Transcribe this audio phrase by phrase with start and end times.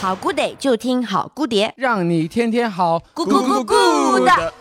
[0.00, 4.52] 好 good day 就听好 good 碟，让你天天好，咕咕咕咕的。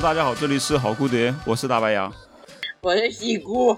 [0.00, 2.08] Hello，大家好，这里是好蝴蝶，我是大白牙。
[2.80, 3.76] 我是喜姑，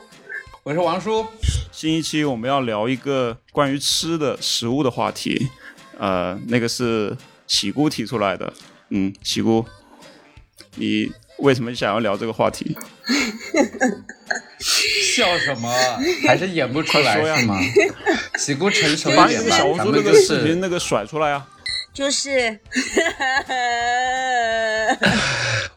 [0.63, 1.27] 我是王叔。
[1.73, 5.49] 新一期我们要聊一个关于吃的食物的话题，
[5.99, 8.53] 呃，那个是喜姑提出来的。
[8.91, 9.65] 嗯，喜姑，
[10.75, 12.77] 你为什么想要聊这个话题？
[15.17, 15.73] 笑什么？
[16.27, 17.59] 还是演不出来说呀是吗？
[18.37, 21.49] 喜姑成熟把你那个一点吧，咱小红书那个视频那个甩出来啊！
[21.95, 22.61] 就是，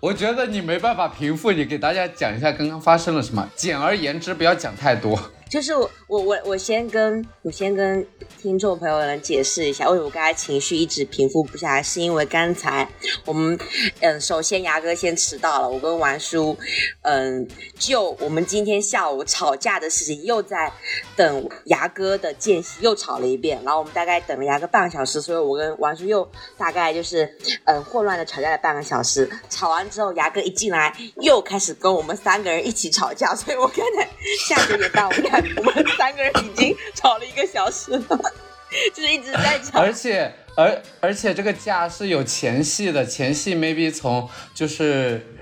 [0.03, 3.49] 我觉得你没办法平复，你给大家讲一下刚刚发生了什么。
[3.55, 5.17] 简而言之，不要讲太多。
[5.53, 8.03] 就是我我我我先跟我先跟
[8.41, 12.89] 听众朋友们解释一下，为什么刚才情绪一直平复不下来，是因为刚才
[13.23, 13.55] 我们
[13.99, 16.57] 嗯，首先牙哥先迟到了，我跟王叔
[17.03, 20.71] 嗯，就我们今天下午吵架的事情，又在
[21.15, 26.27] 等牙哥的间隙又吵了一遍，然后我们大概等了牙哥半个小时，所以我跟王叔又
[26.57, 27.31] 大概就是
[27.65, 34.09] 嗯混乱的吵架了半个小时，吵完之后牙哥一进来又开始跟我们三个人一起吵架，所以我刚才
[34.47, 38.19] 下着眼到我们俩 我们三个人已经吵了一个小时了，
[38.93, 39.79] 就是一直在吵。
[39.81, 45.32] 而且，而而且这个架是有前戏的，前戏 maybe 从就是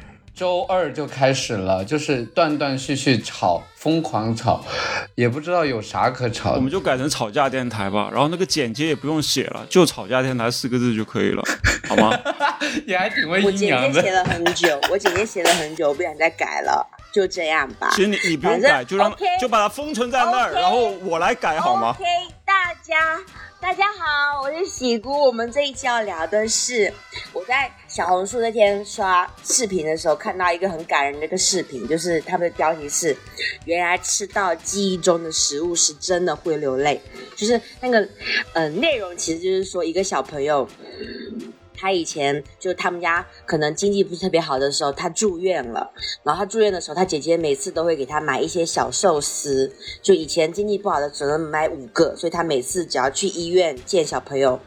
[0.41, 4.65] 周二就开始了，就是断断续续吵，疯狂吵，
[5.13, 6.55] 也不知道有啥可吵的。
[6.55, 11.43] 我们就改成吵架电台吧，然后那个简介也不用写了，就吵架电台四个字就可以了，
[11.87, 12.19] 好吗？
[12.87, 14.01] 你还挺会我阴阳的。
[14.01, 17.91] 简介写了很久，我简介写了很久，我不想再改了，就这样吧。
[17.91, 22.03] 其实你你不用改，就让就把它封存在那儿然后我来改好吗？OK，
[22.43, 23.19] 大家
[23.61, 25.11] 大家好，我是喜姑。
[25.23, 26.91] 我们这一期要聊的是
[27.31, 33.15] 我在小红书那天刷视频的时候看到一个很感人的一个视频，就是他们的标题是
[33.65, 36.99] “原来吃到记忆中的食物是真的会流泪”，
[37.37, 38.05] 就是那个
[38.53, 40.67] 呃内容其实就是说一个小朋友。
[41.81, 45.91] 他以前就他们家可能经济不是特别好的时候，他住院了。
[46.21, 49.73] 然后他住院的时候，他姐姐每次都会给他买一些小寿司。
[50.03, 54.59] 就以前经济不好的只能买五个，所以他每次只要去医院见小朋友，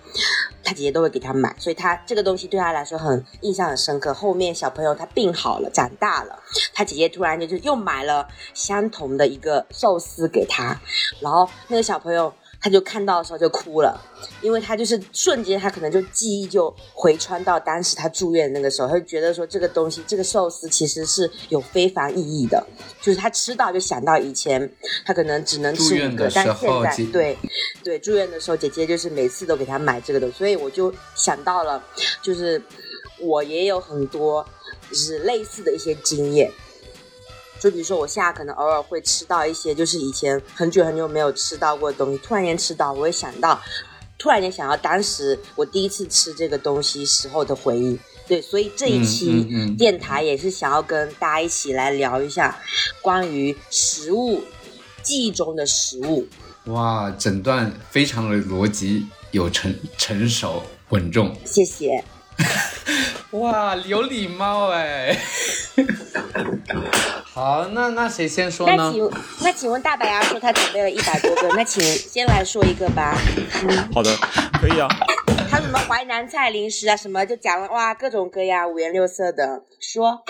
[0.65, 1.55] 他姐姐都会给他买。
[1.61, 4.13] 所以他这个东西对他来说很印象很深刻。
[4.13, 6.37] 后面小朋友他病好了，长大了，
[6.73, 10.81] 他姐姐突然就就又买了相同的一个寿司给他，
[11.21, 12.35] 然后那个小朋友。
[12.65, 13.95] 他就看到的时候就哭了，
[14.41, 22.67] 因为他就是瞬间，他可能就记忆就回穿到当时他住院那个时候，他就觉得说这个东西，这个寿司其实是有非凡意义的，
[23.03, 24.67] 就是他吃到就想到以前
[25.05, 27.37] 他可能只能吃五个，但现在对
[27.83, 31.85] 对住院的时候，姐姐就是每次都给他买这个的，所以我就想到了，
[32.23, 32.63] 就是
[33.21, 34.43] 我也有很多
[34.89, 36.51] 就是类似的一些经验。
[37.65, 43.59] 就比如说，我现在可能偶尔会吃到一些，就是以前很久很久没有吃到过的东西，突然间吃到，我会想到，
[44.19, 47.99] 突然间想到当时我第一次吃这个东西时候的回忆。
[48.29, 52.55] 对，所以这一期电台也是想要跟大家一起来聊一下
[53.01, 54.43] 关于食物
[55.03, 56.27] 记忆中的食物。
[56.67, 61.35] 哇，整段非常的逻辑有成成熟稳重。
[61.47, 62.05] 谢谢。
[63.33, 65.17] 哇，有礼貌哎。
[67.25, 68.77] 好，那那谁先说呢？
[68.77, 69.11] 那请
[69.43, 73.17] 那请问大白牙说他准备了一百多个， 那请先来说一个吧。
[73.67, 74.11] 嗯，好的，
[74.61, 74.89] 可以啊。
[75.51, 80.23] 他什么淮南菜、零食啊，什么就讲了哇，各种各样、五颜六色的说。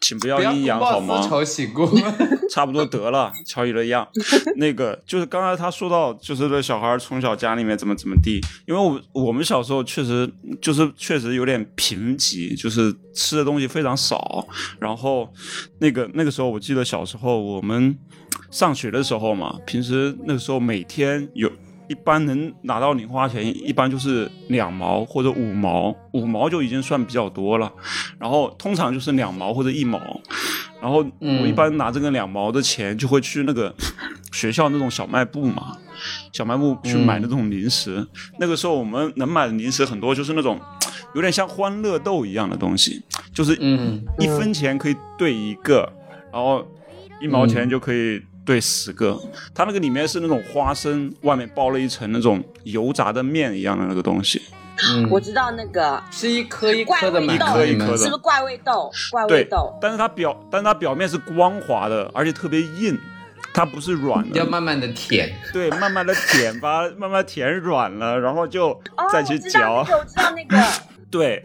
[0.00, 1.20] 请不要阴阳好吗。
[2.50, 4.06] 差不多得了，乔伊的样。
[4.56, 10.30] 那个就是刚才他说到，就是这小孩从小家里面怎么怎么地，因为我我们小时候确实
[10.60, 14.46] 就是确实有点贫瘠，就是吃的东西非常少。
[14.78, 15.32] 然后
[15.80, 17.98] 那个那个时候，我记得小时候我们
[18.50, 21.50] 上学的时候嘛，平时那个时候每天有。
[21.88, 27.72] 一般能拿到零花钱，一般就是两毛或者五毛，五毛就已经算比较多了。
[28.18, 30.00] 然后通常就是两毛或者一毛。
[30.80, 33.74] 然后我一般拿这个两毛的钱，就会去那个
[34.32, 35.76] 学校那种小卖部嘛，
[36.32, 38.06] 小卖部去买那种零食。
[38.38, 40.60] 那个时候我们能买的零食很多，就是那种
[41.14, 43.02] 有点像欢乐豆一样的东西，
[43.32, 45.90] 就是嗯一分钱可以兑一个，
[46.30, 46.64] 然后
[47.22, 49.20] 一毛钱就可以兑十个。
[49.54, 54.40] 它那个里面是那种花生，外面包了一层那种油炸的面一样的那个东西。
[54.90, 57.52] 嗯，我知道那个 是一颗一颗的买味豆，吗？
[57.64, 58.90] 你们一颗的是不是怪味豆？
[59.10, 62.98] 怪味豆，，但是它表，但是它表面是光滑的，而且特别硬，
[63.54, 64.36] 它不是软的。
[64.36, 65.34] 要慢慢的舔。
[65.50, 69.84] 对，慢慢的舔，把它慢慢舔软了，然后就哦，再去我知道嚼。
[69.88, 70.56] 那个，我知道那个，
[71.08, 71.42] 对，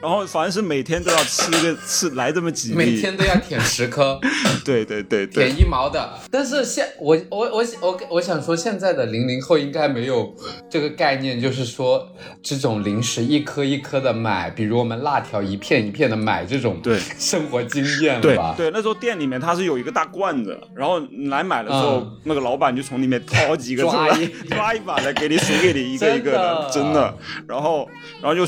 [0.00, 2.74] 然后反正是每天都要吃个吃来这么几粒。
[2.76, 4.18] 每天都要舔十颗，
[4.64, 6.18] 对对对对舔，一毛的。
[6.30, 10.34] 但是现我我我我我想说，现在的零零后应该没有
[10.70, 12.08] 这个概念，就是说
[12.42, 18.54] 这种零食一颗一颗的买，比如我们辣条一片一片的买这种对 生活经验了对吧？
[18.56, 27.12] 对，那时候店里面它是有一个大罐子，然后你来买的时候，嗯那个老板就从里面掏几个出来抓一，抓一把来给你数给你一个 一个的真的。
[27.48, 27.88] 然后，
[28.22, 28.46] 然后就，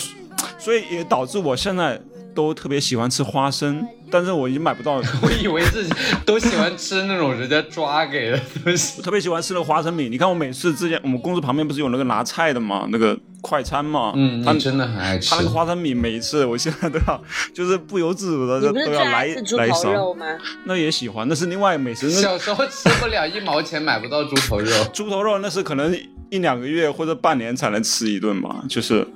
[0.63, 2.01] 所以也导致我现在
[2.35, 5.03] 都特别喜欢吃花生，但是我已经买不到。
[5.21, 5.93] 我以为自己
[6.25, 9.03] 都喜欢吃那种人家抓给的东西 我。
[9.03, 15.43] 特别喜欢吃那个花生米，你看我每次之前我们公司旁边不是有那个拿菜的嘛，那个快餐嘛，嗯，他你真的很爱吃他那。
[15.43, 17.23] 个花生米，每一次我现在都要，
[17.53, 19.27] 就是不由自主的都要来
[19.59, 19.83] 来一勺。
[19.83, 20.27] 头肉吗？
[20.65, 22.09] 那也喜欢，那是另外美食。
[22.09, 25.93] 小时候吃不了一毛钱买不到猪头肉，猪头肉那是可能
[26.31, 29.07] 一两个月或者半年才能吃一顿吧，就是，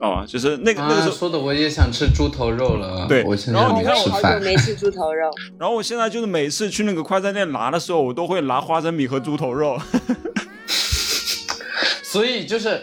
[0.00, 3.06] 啊，就是那个、那个啊，时候，说的我也想吃猪头肉了。
[3.08, 4.44] 对我现在哦，没然后你看吃饭我好久。
[4.44, 9.78] 没吃猪头肉， 然后我现在就是每次去那个快餐店拿的时候，我都会拿花生米和猪头肉。
[12.02, 12.80] 所以就是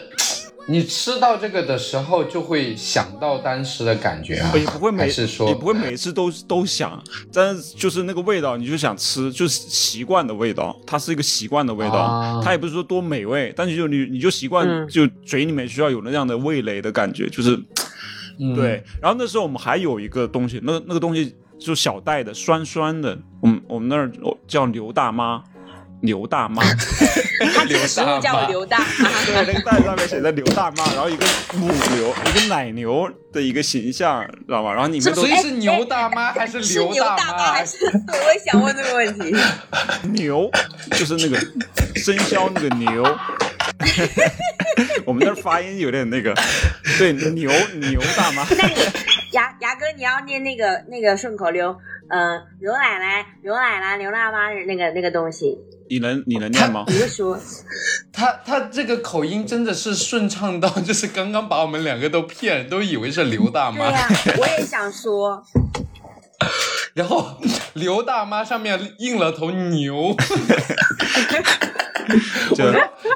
[0.68, 7.00] 你吃到这个的时候，就会想到当时的感觉啊，也不会每次说也不会每次都都想，
[7.32, 12.42] 但是就是那个味道，你就想吃，就是习惯的味道，它是一个习惯的味道，啊。
[12.44, 14.88] 它也不是说多美味，但是就你你就习惯，嗯。
[14.88, 17.56] 就嘴里面需要有那样的味蕾的感觉，就是
[18.40, 18.54] 嗯。
[18.56, 18.82] 对。
[19.00, 24.10] 然后那时候我们还有一个东西，那那个东西就小袋的，酸酸的，我们我们那儿
[24.48, 25.42] 叫刘大妈，
[26.02, 26.62] 刘大妈。
[27.54, 29.10] 它这个食物叫我刘大妈。
[29.26, 34.72] 对，那个袋子上面写着刘大妈，然后一个母牛，一个奶牛的一个形象，知道吧？
[34.72, 37.52] 然后你们都所以是牛大妈还是是刘牛大妈？
[37.52, 37.76] 还是？
[37.84, 39.36] 我也想问这个问题。
[40.12, 40.50] 牛，
[40.92, 41.38] 就是那个
[41.96, 43.04] 生肖那个牛。
[45.04, 46.34] 我们那儿发音有点那个，
[46.98, 48.74] 对牛牛大妈，那你
[49.32, 51.76] 牙牙哥，你要念那个那个顺口溜，
[52.08, 56.84] 嗯、刘奶奶、刘奶奶、刘大妈的那个那个东西，你能你能念吗？
[56.88, 57.38] 你就说。
[58.12, 63.90] 他他这个口音真的是顺畅到， 就是刚刚把我们两个都骗，都以为是刘大妈。
[63.90, 65.42] 对呀、我也想说，
[66.94, 67.36] 然后
[67.74, 70.16] 刘大妈上面印了头牛，
[72.54, 72.64] 就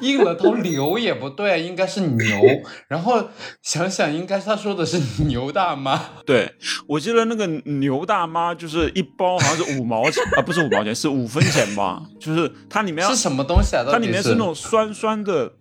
[0.01, 2.41] 硬了头牛也不对，应该是牛。
[2.89, 3.29] 然后
[3.63, 6.01] 想想，应该他说的是牛大妈。
[6.27, 6.53] 对，
[6.87, 12.03] 我记得那个牛大妈就是一包好像是五毛钱啊，不是五毛钱，是五分钱吧？
[12.19, 13.85] 就是它里面是什么东西啊？
[13.91, 15.53] 它里面是那种酸酸的，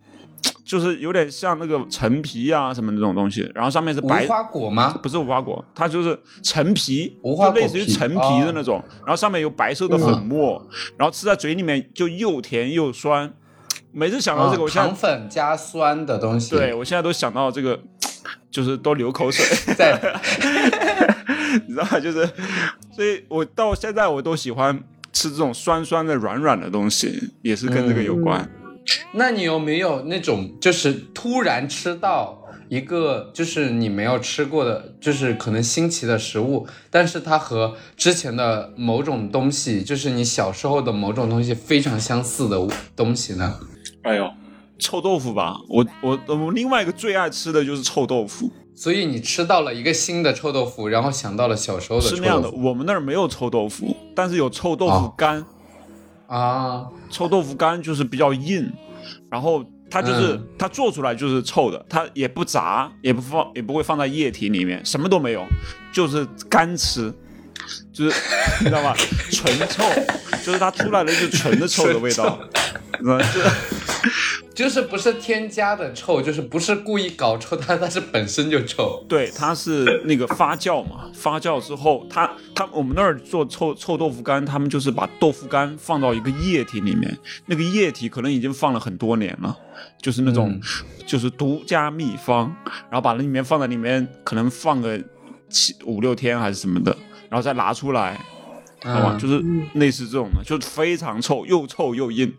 [0.63, 4.99] 就是有点像那个陈皮啊什么那种东西，然后上面是白，无花果吗？
[5.01, 10.63] 不是无花果，它就是陈皮，无花果就类似于陈皮的那种，然后上面有白色的粉末，
[10.95, 13.33] 然后吃在嘴里面就又甜又酸。
[13.91, 16.51] 每次想到这个，啊我现在糖粉加酸的东西。
[16.51, 17.79] 对我现在都想到这个，
[18.51, 19.43] 就是都流口水。
[19.73, 19.99] 在
[21.67, 21.99] 你知道吗？
[21.99, 22.29] 就是，
[22.91, 24.79] 所以我到现在我都喜欢
[25.11, 28.47] 吃这种酸酸的、软软的东西，也是跟这个有关。
[29.11, 32.37] 那你有没有那种就是突然吃到
[32.69, 42.57] 一个就是你没有吃过的，就是可能新奇的食物，但是它和之前的某种东西，就是你小时候的某种东西非常相似的
[42.95, 43.59] 东西呢？
[44.03, 44.31] 哎呦，
[44.77, 52.49] 臭豆腐吧，我我我另外一个最爱吃的就是臭豆腐，所以你吃到了一个新的臭豆腐，然后想到了小时候的臭是那样的。
[52.51, 55.45] 我们那儿没有臭豆腐，但是有臭豆腐干。
[56.27, 58.71] 啊，臭豆腐干就是比较硬，
[59.29, 65.45] 然后它就是、嗯它做出来就是臭的，它也不炸，也不放，也不会放在液体里面，什么都没有，
[65.93, 67.13] 就是干吃。
[67.93, 68.15] 就是
[68.61, 68.95] 你知道吗？
[69.31, 69.83] 纯臭，
[70.43, 72.39] 就是它出来的就是纯的臭的味道，
[72.88, 79.05] 嗯，就 就是不是添加的臭，就是不是故意搞臭它，它是本身就臭。
[79.07, 89.57] 对，它是那个发酵嘛，发酵之后，它它我们那儿做臭臭豆腐干，他们就是把豆腐干放到一个液体里面，那个液体可能已经放了很多年了，
[90.01, 90.61] 就是那种、嗯
[91.05, 92.55] 就是独家秘方，
[92.91, 94.99] 然后把那里面放在里面，可能放个
[95.49, 96.95] 七五六天还是什么的，
[97.29, 98.19] 然后再拿出来。
[98.81, 99.11] 知道吗？
[99.13, 99.19] 嗯。
[99.19, 99.43] 就是
[99.79, 102.33] 类似这种的，就非常臭，又臭又硬，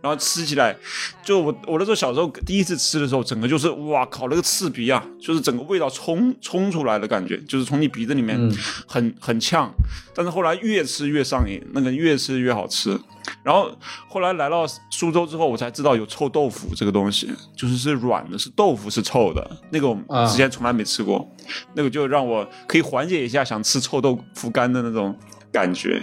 [0.00, 0.76] 然后吃起来，
[1.22, 8.52] 就我我那时候小时候第一次吃的时候，整个就是哇靠，那个刺鼻啊，就是整个味道冲冲出来的感觉，就是从你鼻子里面嗯
[8.86, 9.72] 很、很呛，
[10.14, 12.98] 但是后来越吃越上瘾，那个越吃越好吃，
[13.42, 13.70] 然后
[14.08, 21.26] 后来来到苏州之后，我才知道有臭豆腐这个东西，就是是软的，是豆腐是臭的，那个我啊之前从来没吃过，
[21.74, 25.16] 那个就让我可以缓解一下想吃臭豆腐干的那种
[25.54, 26.02] 感觉。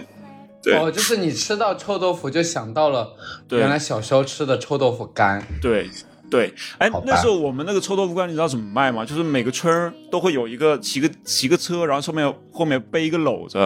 [0.63, 3.15] 对、哦，就是你吃到臭豆腐就想到了
[3.47, 5.43] 对原来小时候吃的臭豆腐干。
[5.61, 5.89] 对
[6.29, 9.03] 对，哎，那时候我们那个臭豆腐干你知道怎么卖吗？
[9.03, 13.57] 就是每个村儿都会有一个骑个骑个车，然后上面后面背一个篓子。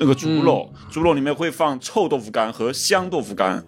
[0.00, 3.64] 那个竹篓，竹篓里面会放臭豆腐干和香豆腐干。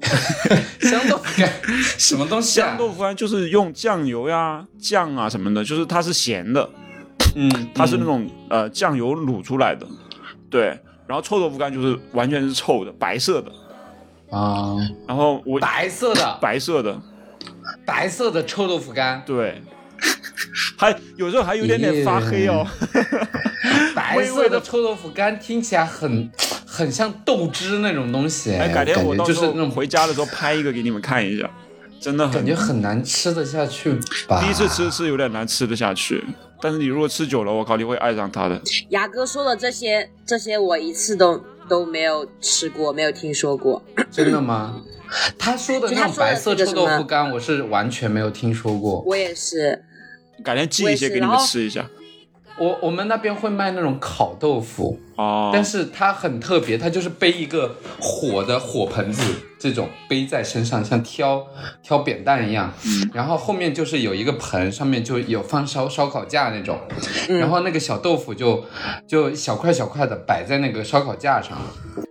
[0.82, 1.50] 香豆腐干
[1.98, 2.68] 什么东西啊？
[2.68, 6.68] 香豆腐干就是用酱油呀、酱啊什么的，就是它是咸的，
[7.34, 9.86] 嗯，它是那种、呃酱油卤出来的，
[10.50, 10.78] 对。
[11.06, 13.50] 然后臭豆腐干就是完全是臭的，白色的。
[14.30, 14.74] 啊、
[15.06, 16.38] 然后我白色的？
[16.40, 17.00] 白色的，
[17.86, 19.62] 白色的臭豆腐干，对，
[20.76, 22.66] 还有时候还有点点发黑哦。
[23.94, 26.28] 白色的臭豆腐干听起来很
[26.66, 28.54] 很像豆汁那种东西。
[28.54, 31.48] 哎，改天我到时候就是那种回家的时候拍一个给你们看一下，
[32.04, 34.38] 真的很感觉很难吃得下去吧？
[34.42, 36.22] 第一次吃是有点难吃得下去，
[36.60, 38.60] 但是你如果吃久了，我靠，你会爱上它的。
[38.90, 43.82] 牙哥说的这些，这些我一次都都没有吃过，没有听说过。
[44.10, 44.82] 真的吗？
[45.38, 49.00] 他说的那种白色臭豆腐干，我是完全没有听说过。
[49.06, 49.82] 我也是，
[50.44, 51.88] 改天寄一些给你们吃一下。
[52.58, 59.22] 我我们那边会卖那种烤豆腐，哦，但是它很特别，它就是背一个火的火盆子，
[59.58, 61.44] 这种背在身上，像挑
[61.82, 62.72] 挑扁担一样。
[62.86, 66.78] 嗯然后后面就是有一个盆，上面就有放烧烧烤架那种，
[67.28, 68.64] 嗯然后那个小豆腐就
[69.06, 71.58] 就小块小块的摆在那个烧烤架上，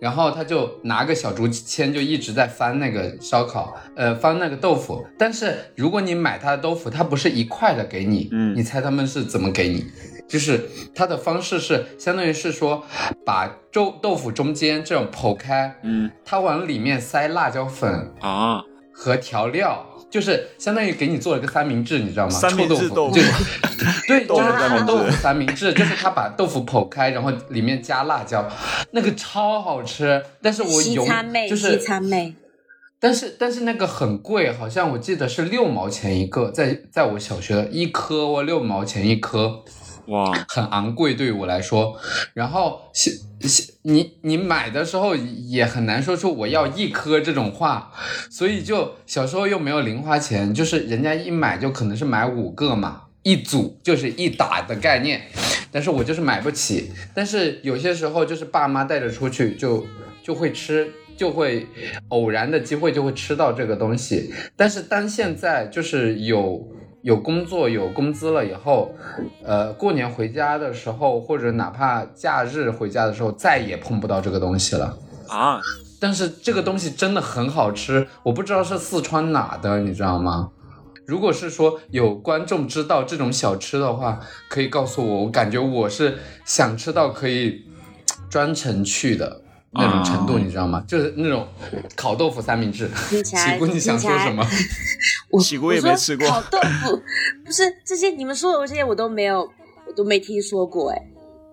[0.02, 5.06] 然后他就拿个小竹签就一直在翻那个烧烤，呃，翻那个豆腐。
[5.18, 9.86] 但是如果你买他的豆腐，他不是一块的给你，嗯你猜他们是怎么给你？
[10.28, 12.84] 就是它的方式是，相当于是说，
[13.26, 18.64] 把豆豆腐中间这种剖开，嗯它往里面塞辣椒粉啊，
[18.94, 22.32] 和调料，就是相当于给你做了个三明治，你知道吗？
[22.32, 23.22] 三明治豆腐臭豆腐，就
[24.08, 28.50] 对，就是 腐三明治豆腐三明治，就是他把豆腐剖开，然后里面加辣椒，
[28.92, 30.24] 那个超好吃。
[30.42, 32.34] 但是我西永餐妹，就是西餐妹，
[33.00, 39.64] 但是但是那个很贵，好像我记得是六毛钱一个，在在我小学一颗哦，六毛钱一颗。
[40.08, 41.96] 哇，很昂贵对于我来说。
[42.34, 47.92] 然后是是你你买的时候也很难说出我要一颗这种话，
[48.30, 53.04] 所以就小时候又没有零花钱，就是人家一买就可能是买五个嘛。
[53.24, 55.22] 一组就是一打的概念，
[55.72, 56.92] 但是我就是买不起。
[57.14, 59.88] 但是有些时候就是爸妈带着出去就
[60.22, 61.66] 就会吃，就会
[62.10, 64.34] 偶然的机会就会吃到这个东西。
[64.58, 66.68] 但是当现在就是有
[67.04, 68.96] 有工作有工资了以后，
[69.44, 74.98] 呃，过年回家的时候，或者哪怕假日回家的时候，再也碰不到这个东西了。
[75.28, 75.62] 啊，
[76.00, 80.50] 但是这个东西真的很好吃，我不知道是四川哪的，你知道吗？
[81.06, 87.66] 如果是说有观众知道这种小吃的话，可以告诉我，我感觉我是想吃到可以
[88.30, 89.42] 专程去的
[89.76, 90.84] 那种程度，啊你知道吗？
[90.88, 91.48] 就是那种
[91.96, 92.90] 烤豆腐三明治。
[93.24, 94.46] 喜姑，你想说什么？
[95.32, 97.02] 我喜姑也没吃过烤豆腐，
[97.46, 99.42] 不是这些你们说的这些我都没有，
[99.88, 101.02] 我都没听说过，哎，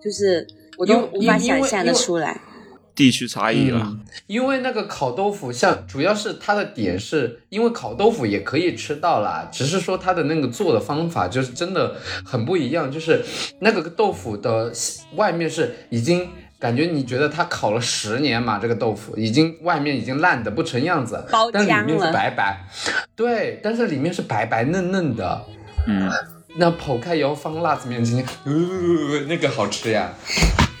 [0.03, 0.45] 就是
[0.77, 2.39] 我都无法想象的出来。
[2.93, 3.79] 地区差异了。
[3.83, 13.23] 嗯，因为那个烤豆腐像，主要是它的点是，因为烤豆腐也可以吃到啦，只是说它的那个做的方法就是真的很不一样，就是
[13.61, 14.71] 那个豆腐的
[15.15, 16.29] 外面是已经。
[16.61, 18.59] 感觉你觉得它烤了十年嘛？
[18.59, 22.63] 这个豆腐已经外面已经烂的不成样子，包但里面是白白，
[23.15, 25.43] 对，但是里面是白白嫩嫩的。
[25.87, 26.07] 嗯，
[26.57, 30.13] 那剖开以后放辣子面筋，呃，那个好吃呀，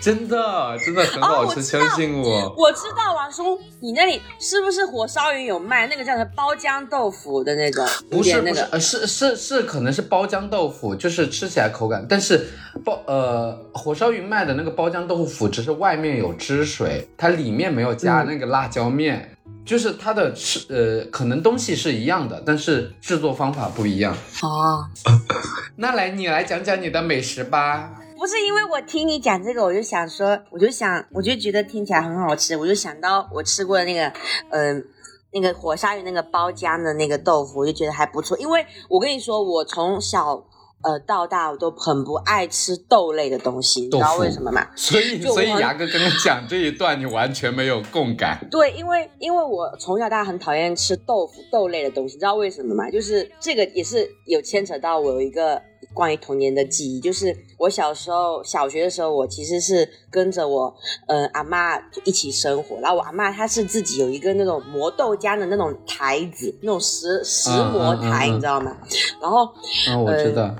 [0.01, 2.53] 真的真的很好吃，相信我。
[2.57, 7.85] 我知道王叔，你那里是不是火烧云有卖那个叫什么包浆豆腐的那种？
[8.09, 12.47] 不是不是，有点那个呃，是是是，可能是包浆豆腐，就是吃起来口感，但是
[12.83, 24.17] 包呃火烧云卖的那个包浆豆腐，只是外面有汁水，它里面没有加那个辣椒面，就是它的吃呃可能东西是一样的，但是制作方法不一样。
[24.41, 24.83] 哦，
[25.77, 27.91] 那来你来讲讲你的美食吧。
[28.21, 34.13] 不是因为我听你讲这个，我就想说，我就想，我就觉得听起来很好吃，我就想到我吃过的那个，
[34.51, 34.85] 嗯、
[35.33, 38.37] 那个火鲨鱼那个包浆的那个豆腐，我就觉得还不错。
[38.37, 40.35] 因为我跟你说，我从小
[40.83, 44.67] 呃到大我都很不爱吃豆类的东西，你知道为什么吗？
[44.75, 48.47] 所以所以牙哥刚刚讲这一段，你完全没有共感。
[48.51, 52.87] 对，因为因为我从小到大很讨厌吃豆腐豆类的东西，你知道为什么吗？
[52.91, 55.59] 就是这个也是有牵扯到我有一个
[55.93, 60.73] 关于童年的记忆，就是我小时候小学的时候，我其实是跟着我
[61.07, 68.77] 呃阿妈一起生活，然后我阿妈她是自己有一个那种磨豆浆的那种台子，那种石石磨台，你知道吗？
[69.21, 69.47] 然后
[69.89, 70.55] 嗯，我知道。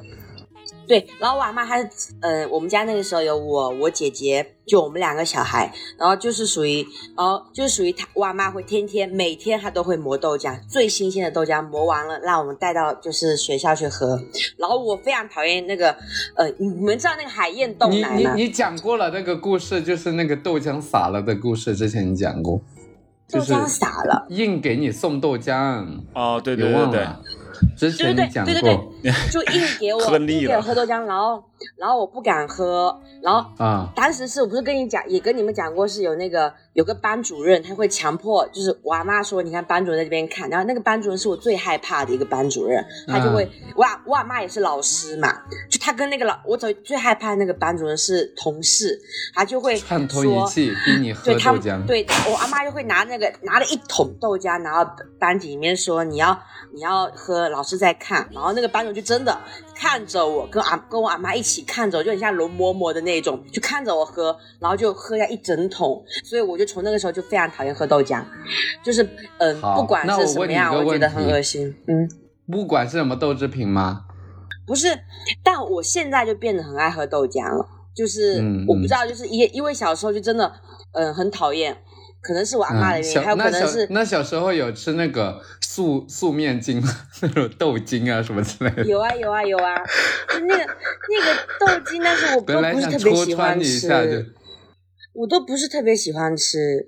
[0.92, 14.22] 对，然后我阿妈她是，呃，我们家那个时候有我、我姐姐，就我们两个小孩，然后就是属于，然后就是属于她，我阿妈会天天每天她都会磨豆浆，最新鲜的豆浆磨完了，让我们带到就是学校去喝。
[14.58, 15.96] 然后我非常讨厌那个，
[16.36, 18.34] 呃，你们知道那个海燕豆你奶吗？
[18.36, 22.60] 你你讲过了那个故事，就是那个豆浆洒了的故事，之前你讲过，
[23.30, 27.08] 就是豆浆洒了，硬给你送豆浆，哦，对对对对，
[27.78, 28.91] 之对对前你讲对对对过对，
[29.32, 31.44] 就硬给我 给我喝豆浆，然后
[31.78, 45.34] 然后我不敢喝，然后啊，当时是我不是跟你讲，也跟你们讲过，是有那个有个班主任，他会强迫，就是我阿妈说，你看班主任在这边看，然后那个班主任是我最害怕的一个班主任，他就会，我阿我阿妈也是老师嘛，
[45.70, 49.00] 就他跟那个老我最最害怕那个班主任是同事，
[49.34, 51.54] 他就会串通说一气逼你喝豆对他
[51.86, 54.86] 对我阿妈就会拿那个拿了一桶豆浆，然后
[55.20, 56.38] 班级里面说你要
[56.74, 59.38] 你要喝，老师在看，然后那个班主就真的
[59.76, 68.24] 看着我跟阿跟我阿妈一起看着我，就很像容嬷嬷的那种，就看着我喝，然后就喝下一整桶，所以我就从那个时候就非常讨厌喝豆浆，
[68.84, 69.02] 就是
[69.40, 72.10] 嗯，不管是什么样，我觉得很恶心，嗯。
[72.52, 74.02] 不管是什么豆制品吗？
[74.68, 74.88] 不是，
[75.42, 77.66] 但我现在就变得很爱喝豆浆了。
[77.96, 80.52] 就是、我不知道，就是因因为小时候就真的，
[80.94, 81.78] 嗯、很讨厌，
[82.22, 86.82] 可能是我阿妈的嗯，原因，小还有可能是那小时候有吃那个素素面筋
[87.22, 89.76] 那种豆筋啊什么之类的，有啊有啊有啊，
[90.30, 94.34] 就那个那个豆筋，但是我都本来不是特别喜欢吃，。
[95.14, 96.88] 我都不是特别喜欢吃。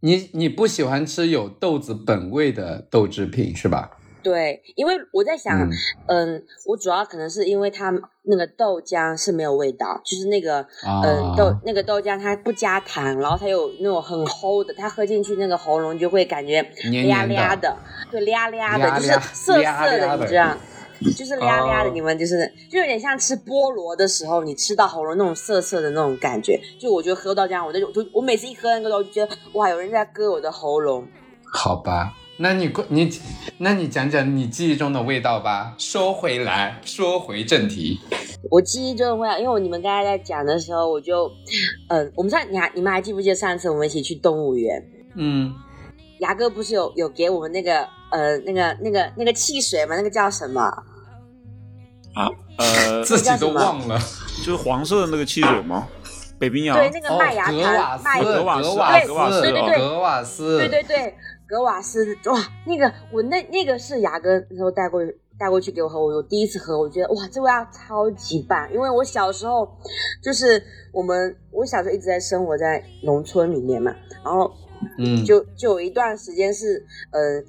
[0.00, 3.90] 你你不喜欢吃有豆子本味的豆制品是吧？
[4.22, 5.70] 对，因为我在想，嗯
[6.06, 7.92] 嗯我主要可能是因为它
[8.26, 17.76] 那个豆浆是没有味道，就是那个，啊嗯、豆那个豆浆它不加糖，然后它有那种很齁的，它喝进去那个喉咙就会感觉俩黏黏的
[18.10, 20.56] 对，俩俩的，就是涩涩的，你知道。
[21.14, 26.58] 就是俩俩的，哦你们就是就有点像吃菠萝的时候，你吃到喉咙那种涩涩的那种感觉。
[26.80, 31.06] 就我觉得喝豆浆，我就就我每次一喝那个豆，就觉得哇，有人在割我的喉咙。
[31.52, 33.10] 好吧，那你你
[33.58, 35.74] 那你讲讲你记忆中的味道吧。
[35.78, 37.98] 说回来，说回正题，
[38.50, 41.30] 我记忆中的味道，因为我你们刚才在讲的时候，我就，
[41.88, 45.54] 嗯，我们上你还你们还记不记得上次我们一起去动物园，嗯，
[46.20, 49.96] 牙哥不是有有给我们那个呃那个那个那个汽水吗？
[49.96, 50.60] 那个叫什么？
[52.14, 53.98] 啊，呃，自己都忘了。
[54.38, 55.88] 就是黄色的那个汽水吗？
[56.38, 56.76] 北冰洋。
[56.76, 61.14] 对，那个哦，麦芽糖，麦，格瓦斯格瓦对格瓦斯对对对格瓦斯，对对对，
[61.48, 69.68] 格瓦斯，哇，那个我那那个是牙哥那时候带过去带过去给我喝，我我第一次喝，我觉得哇，这味道超级棒，因为我小时候
[70.22, 74.52] 就是我们我小时候一直在生活在农村里面嘛，然后
[74.98, 77.42] 嗯，就就有一段时间是呃。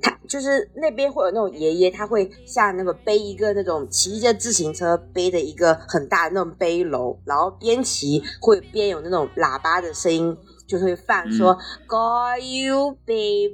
[0.00, 10.36] 他就是那边会有那种爷爷，他会像那个背一个那种骑着自行车背的一个很大的那种背篓，然后边骑会边有那种喇叭的声音，
[10.72, 11.54] 就会放说
[11.86, 13.52] “加油，baby”，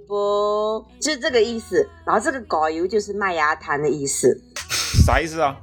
[1.01, 1.89] 就是这个意思。
[2.07, 4.41] 然后这个“加油”就是麦芽糖的意思，
[5.05, 5.57] 啥意思啊？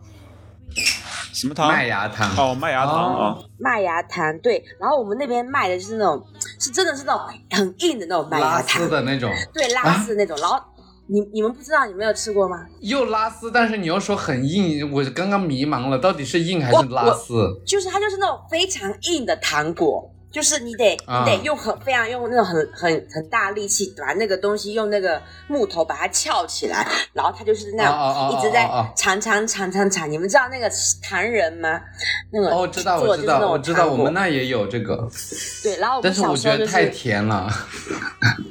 [1.33, 1.69] 什么糖？
[1.69, 2.29] 麦芽糖。
[2.35, 3.37] 哦，麦芽糖啊。
[3.57, 4.61] 麦芽糖对。
[4.79, 6.21] 然后我们那边卖的就是那种，
[6.59, 10.37] 是真的是那种很硬的那种麦芽拉糖丝，的那种，对，拉丝的那种。
[10.41, 10.59] 然后
[11.07, 12.65] 你你们不知道，你没有吃过吗？
[12.79, 17.61] 又拉丝，但是你又说很硬，我刚刚迷茫了，到底是硬还是拉丝？
[17.65, 30.11] 就是它就是那种非常硬的糖果，就是你得、啊你得用很非常用那种很很很大力气把那个东西用那个木头把它翘起来，然后它就是那样、一直在铲铲铲铲铲。
[30.11, 30.69] 你们知道那个
[31.01, 31.79] 糖人吗？
[32.33, 35.07] 那个哦，知道，做我知道，的就是那种我知道，我们那也有这个，
[35.63, 37.49] 对，然后我们但是我小时候太甜了。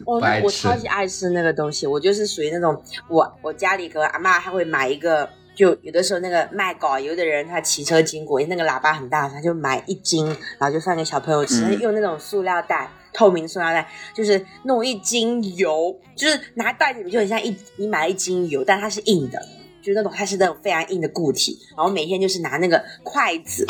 [0.07, 10.27] 哦， 不爱吃那我超级爱吃那个东西，我就是属于那种我我家里可能阿妈还会买一个，就有的时候那个卖搞油的人他骑车经过，那个喇叭很大，他就买一斤，
[10.59, 12.91] 然后就放给小朋友吃，嗯用那种塑料袋。
[13.17, 19.41] 透明塑料袋，就是弄一斤油，就是拿袋子里面就很像一你买了一斤油，但它是硬的，
[19.81, 23.65] 就是那种它是那种非常硬的固体，然后每天就是拿那个筷子，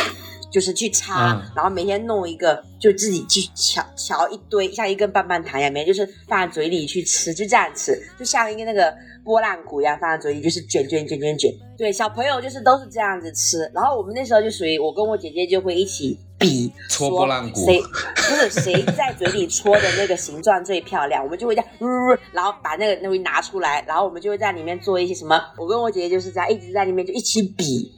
[0.54, 11.52] 就是去擦，嗯然后每天弄一个，就自己去敲敲一堆，像一根棒棒糖一样，每天就是放在嘴里去吃，就这样吃，就像一个那个拨浪鼓一样放在嘴里，就是卷卷卷卷卷。
[11.76, 13.68] 对，小朋友就是都是这样子吃。
[13.74, 25.40] 然后我们那时候就属于我跟我姐姐就会一起比戳说拨浪鼓谁不是谁在嘴里戳的那个形状最漂亮，我们就会这样，呃然后把那个东西拿出来，然后我们就会在里面做一些什么。
[25.58, 27.92] 我跟我姐姐就是这样一直在里面就一起比，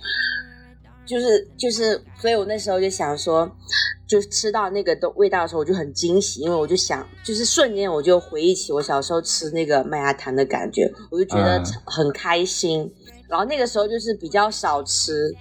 [1.07, 3.51] 就是就是，所以我那时候就想说，
[4.07, 12.93] 就吃到那个的味道的时候，我就很惊喜，因为我就想，就是瞬间我就回忆起我小时候吃那个麦芽糖的感觉，我就觉得嗯很开心。
[13.29, 15.35] 然后那个时候就是比较少吃，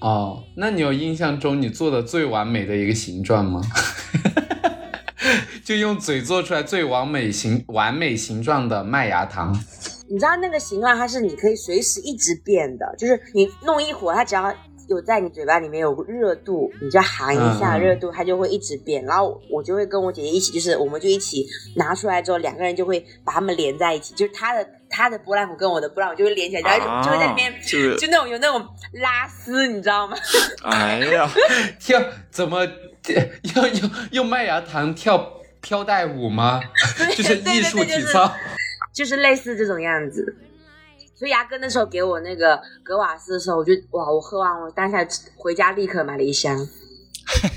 [0.00, 3.60] 哦，那你有印象中你做的最完美的一个形状吗？
[5.64, 9.52] 就用嘴做出来最完美形完美形状的麦芽糖。
[10.08, 14.52] 你知道那个形状它是你可以随时一直变的，就是你弄一会儿，它只要
[14.88, 19.04] 有在你嘴巴里面有热度，你就含一下热度，它就会一直变。
[19.04, 27.52] 然后我就会跟我姐姐一起，就是我们就一起拿出来之后，两个人就会把它们连在一起，就是她的她的波浪鼓跟我的波浪鼓就会连起来，然后就就会在里面。
[27.52, 28.66] 啊就是就那种有那种
[29.00, 30.16] 拉丝，你知道吗？
[30.64, 31.28] 哎呀，
[31.80, 32.64] 跳怎么
[33.54, 36.60] 要用用麦芽糖跳飘带舞吗？
[37.16, 38.32] 就是艺术体操。
[38.92, 40.36] 就是类似这种样子。
[41.22, 45.06] 所以牙哥那时候给我那个格瓦斯的时候，我就哇，我喝完我当下
[45.36, 46.58] 回家立刻买了一箱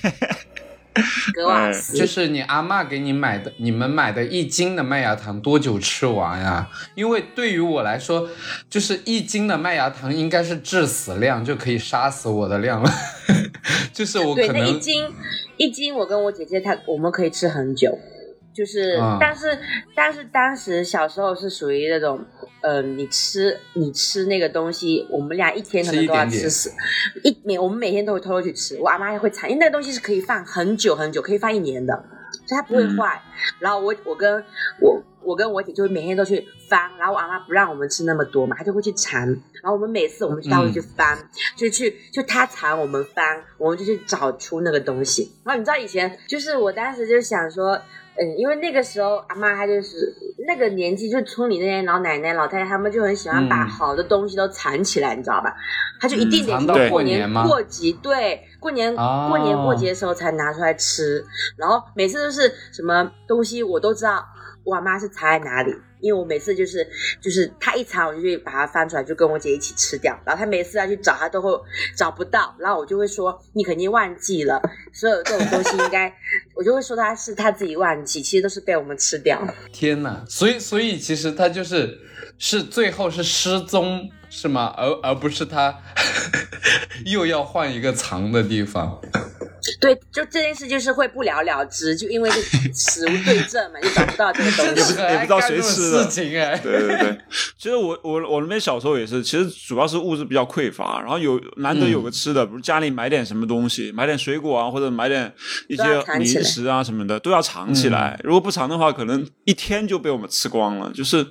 [1.33, 6.69] 格瓦斯，就是你阿嬷给你买的，你们买的一斤的麦芽糖多久吃完呀？
[6.93, 8.29] 因为对于我来说，
[8.69, 12.91] 就是一斤的麦芽糖应该是致死量，就可以杀死我的量了。
[13.91, 15.07] 就是我对，可能那一斤
[15.57, 17.97] 一斤，我跟我姐姐她我们可以吃很久。
[18.55, 19.59] 就是，嗯但是
[19.93, 22.23] 但是当时小时候是属于那种，
[22.61, 26.71] 呃，你吃你吃那个东西，我们俩一天可能都要吃死，
[27.23, 31.93] 一每我们每天都会偷偷去吃，我阿妈也会馋，因为那个东西是可以放很久很久，可以放一年的，
[32.47, 33.21] 所以它不会嗯坏。
[33.59, 34.41] 然后我我跟
[34.79, 39.27] 我我跟我姐就会每天都去翻，然后我阿妈不让我们吃那么多嘛，她就会去馋。
[39.61, 41.17] 然后我们每次我们就她会去翻，
[41.57, 45.33] 就去就她馋我们翻，我们就去找出那个东西。
[45.43, 47.81] 然后你知道以前就是我当时就想说。
[48.17, 50.13] 嗯，因为那个时候阿妈她就是
[50.47, 55.53] 那个年纪，就是村里那些老奶奶、老太太，他们就很喜欢把嗯好的东西都藏起来，你知道吧？
[55.99, 61.23] 她就一定得藏到什么过过年过节，对，过年、哦过年过节的时候才拿出来吃。
[61.57, 64.23] 然后每次都是什么东西我都知道
[64.63, 66.87] 我阿妈是藏在哪里，因为我每次就是
[67.19, 70.15] 就是他一藏，我就去把它翻出来，就跟我姐一起吃掉。
[70.23, 71.49] 然后他每次要去找，他都会
[71.97, 74.61] 找不到，然后我就会说你肯定忘记了，
[74.93, 76.13] 所有这种东西应该，
[76.53, 79.41] 我就会说他是他自己忘记，其实都是被我们吃掉。
[79.73, 80.23] 天哪！
[80.29, 81.99] 所以所以其实他就是
[82.37, 84.71] 是最后是失踪是吗？
[84.77, 85.75] 而而不是他
[87.07, 89.01] 又要换一个藏的地方。
[89.79, 92.35] 对，就这件事就是会不了了之，就因为就
[92.73, 94.95] 死无对证嘛，就找不到这个东西。
[95.01, 96.57] 也不知道谁吃的事情哎。
[96.57, 97.17] 对对对，
[97.57, 105.33] 其实我我我那边小时候也是，其实主要是物质比较匮乏，然后有难得有个吃的，比如家里买点什么东西，买点水果啊，或者买点
[105.67, 105.83] 一些
[106.19, 108.19] 零食啊什么的，都要藏起来。
[108.23, 110.91] 如果不藏的话，可能一天就被我们吃光了。
[110.93, 111.25] 就是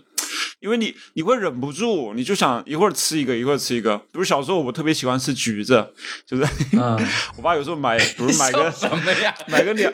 [0.65, 3.99] 因为你你会忍不住，你就想一会儿吃一个，一会儿吃一个。
[3.99, 5.87] 比如小时候我特别喜欢吃橘子，
[6.27, 6.99] 就是、嗯，
[7.37, 9.35] 我爸有时候买，比如买个 什么呀？
[9.47, 9.93] 买个两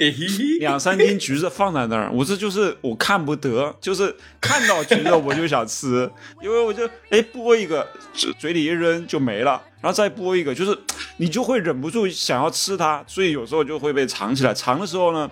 [0.60, 6.08] 两三斤橘子放在那儿，我这就是我看不得，就是看到橘子我就想吃，
[6.40, 10.78] 因为我就哎剥一个嘴嘴里一扔就没了，然后再剥一个，就是
[11.16, 14.54] 你就会忍不住想要吃它，所以有时候就会被藏起来。
[14.54, 15.28] 藏的时候呢，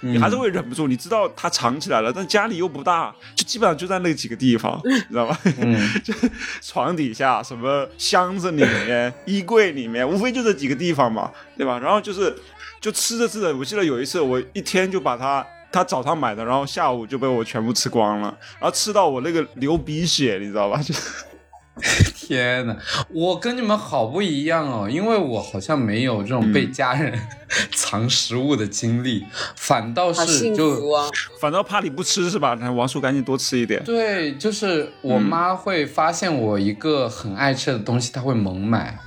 [0.00, 5.38] 你还是会忍不住，你知道它藏起来了，但家里又不大，就基本上就在那几个地方， 你知道吧？
[5.58, 6.12] 嗯，就
[6.60, 11.78] 床底下、什么箱子里面、衣柜里面，无非就这几个地方嘛，对吧？
[11.78, 12.34] 然后就是
[12.80, 15.46] 就吃着吃着，我记得有一次我一天就把它。
[15.72, 20.80] 他早上买的，然后下午就被我全部吃光了，然后吃到我那个流鼻血，你知道吧？
[20.80, 20.94] 就
[22.16, 22.76] 天呐，
[23.10, 27.12] 我跟你们好不一样哦，因为我好像没有这种被家人
[27.74, 30.80] 藏食物的经历，反倒是就！
[31.40, 32.56] 反倒怕你不吃是吧？
[32.60, 33.82] 那王叔赶紧多吃一点。
[33.84, 38.98] 对，就是我妈会发现我一个很爱吃的东西，她会猛买。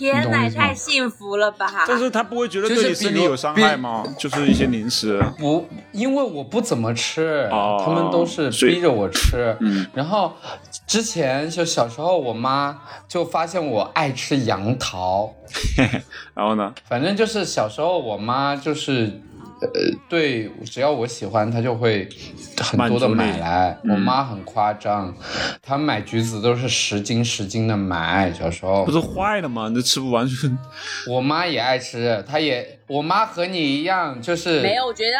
[0.00, 1.84] 天哪，太幸福了吧！
[1.86, 4.02] 但是他不会觉得对你身体有伤害吗？
[4.18, 5.22] 就是一些零食。
[5.38, 9.54] 不，因为我不怎么吃，哦他们都是逼着我吃。
[9.60, 10.32] 嗯然后
[10.86, 15.30] 之前就小时候，我妈就发现我爱吃杨桃，
[16.34, 16.72] 然后呢？
[16.88, 19.20] 反正就是小时候我妈就是。
[19.60, 19.68] 呃，
[20.08, 22.08] 对，只要我喜欢，他就会
[22.58, 23.78] 很多的买来。
[23.84, 25.14] 嗯我妈很夸张，
[25.62, 28.32] 她买橘子都是十斤十斤的买。
[28.32, 29.68] 小时候不，是坏了吗？
[29.68, 30.32] 你这吃不完就
[31.12, 35.16] 我妈也爱吃，她也，我妈和你一样，就是没有，我觉得，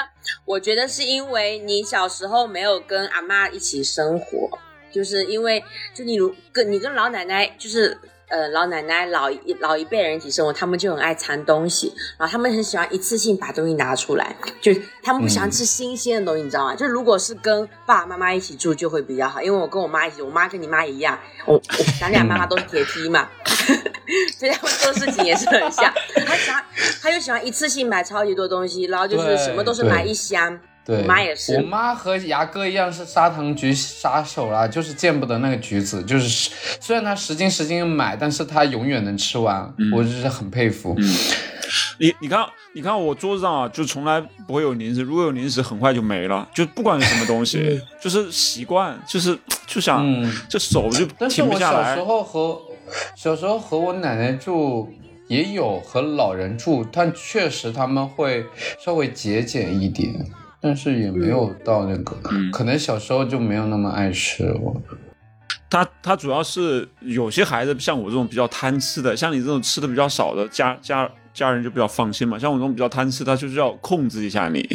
[0.47, 4.49] 我觉得是因为你小时候没有跟阿妈一起生活，
[4.91, 5.63] 就是因为
[5.95, 7.99] 就你如跟你跟老奶奶就是
[8.31, 16.75] 呃老奶奶老一老一辈人一起生活，他们就很爱藏东西，然后他们很喜欢一次性把东西拿出来，就他们不喜欢吃新鲜的东西，你知道吗？
[16.75, 23.29] 就如果是跟爸爸妈妈一起住就会比较好，因为我跟我妈一起，我妈跟你妈一样，我我咱俩妈妈都是铁梯嘛，
[24.39, 25.93] 所以他们做事情也是很像。
[26.25, 26.65] 他喜欢，
[27.03, 30.59] 他就喜欢一次性买超级多东西，然后就是什么都是买一箱。
[30.85, 40.97] 对，我妈也是我妈和牙哥一样是砂糖橘杀手啦，就是见不得那个橘子，就是虽然她十斤十斤买，但是她永远能吃完，我就是很佩服。
[41.99, 46.49] 你你看，你看我桌子上啊，就从来不会有零食，如果有零食，很快就没了。
[46.55, 52.03] 就不管是什么东西，就是习惯，就是就想，嗯这手就但是停不下来我小时。
[52.03, 52.63] 候和
[53.17, 54.93] 小时候和我奶奶住。
[55.29, 58.45] 也有和老人住，但确实他们会
[58.85, 60.13] 稍微节俭一点，
[60.61, 64.45] 但是也没有到那个，嗯可能小时候就没有那么爱吃。
[64.61, 64.81] 我
[65.71, 72.39] 他他主要是有些孩子像我这种比较贪吃的，像你这种吃的比较少的家家家人就比较放心嘛。
[72.39, 74.69] 像我这种比较贪吃，他就是要控制一下你，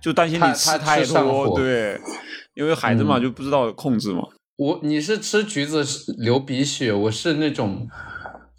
[0.00, 1.98] 就担心你吃太多，对，
[2.54, 4.22] 因为孩子嘛、嗯就不知道控制嘛。
[4.56, 5.82] 我你是吃橘子
[6.18, 7.88] 流鼻血，我是那种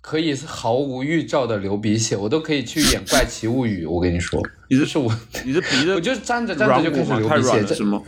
[0.01, 3.85] 可以毫无预兆的流鼻血，我都可以去演《怪奇物语》。
[3.89, 8.01] 我跟你说， 你这是是我，你这鼻子我就站着站着就开始流鼻血，这软了是吗？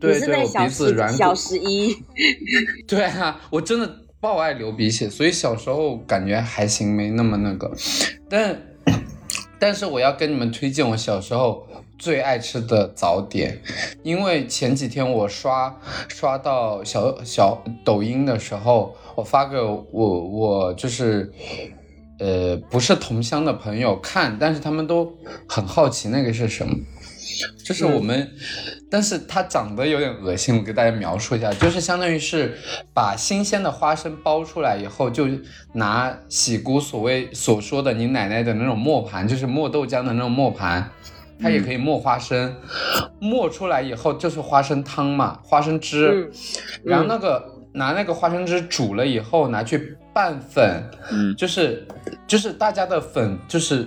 [0.00, 1.94] 对对，我鼻子软骨，小十一，
[2.86, 7.70] 对啊，我真的爆爱流鼻血，所以小时候感觉还行，没那么那个，
[8.28, 8.62] 但
[9.58, 11.66] 但是我要跟你们推荐我小时候
[11.98, 13.60] 最爱吃的早点，
[14.02, 21.32] 因为前几天我刷刷到小小抖音的时候，我发给我我就是。
[22.22, 25.10] 呃，不是同乡的朋友看，但是他们都
[25.48, 26.76] 很好奇那个是什么。
[27.64, 28.30] 就是我们，
[28.90, 32.58] 但是它长得有点恶心，我给大家描述一下，就是相当于是
[32.92, 35.26] 把新鲜的花生剥出来以后，就
[35.72, 40.90] 拿喜姑所谓所说的你奶奶的那种磨盘，就是磨豆浆的那种磨盘，
[41.40, 42.54] 它也可以磨花生，
[43.18, 46.32] 磨出来以后就是花生汤嘛，花生汁，嗯
[46.84, 47.56] 然后那个。
[47.72, 51.86] 拿那个花生汁煮了以后，拿去拌粉，嗯就是
[52.26, 53.86] 就是大家的粉，就是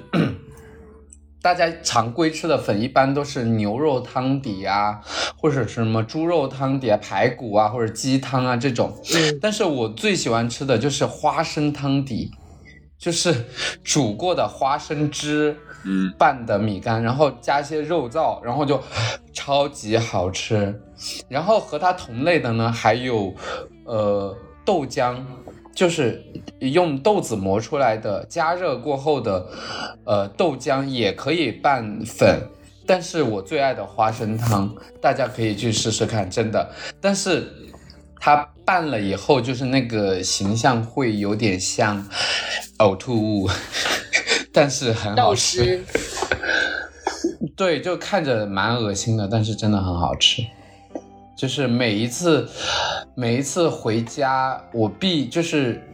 [1.41, 5.01] 大家常规吃的粉，一般都是牛肉汤底啊，
[5.37, 8.93] 或者是什么猪肉汤底啊、排骨啊，或者鸡汤啊这种。
[9.13, 12.31] 嗯但是我最喜欢吃的就是花生汤底，
[12.97, 13.45] 就是
[13.83, 15.57] 煮过的花生汁。
[15.85, 18.81] 嗯，拌的米干，然后加一些肉燥，然后就
[19.33, 20.73] 超级好吃。
[21.27, 23.35] 然后和它同类的呢，还有
[23.85, 25.17] 呃豆浆，
[25.73, 26.23] 就是
[26.59, 29.47] 用豆子磨出来的，加热过后的
[30.05, 32.49] 呃豆浆也可以拌粉。
[32.85, 36.69] 但是我最爱的花生汤，大家可以去试试看，真的。
[36.99, 37.49] 但是
[38.19, 42.05] 它拌了以后，就是那个形象会有点像
[42.79, 43.49] 呕吐物，
[44.51, 45.81] 但是很好吃。
[47.55, 50.41] 对，就看着蛮恶心的，但是真的很好吃。
[51.43, 52.47] 就是每一次，
[53.15, 55.85] 每一次回家，我必就是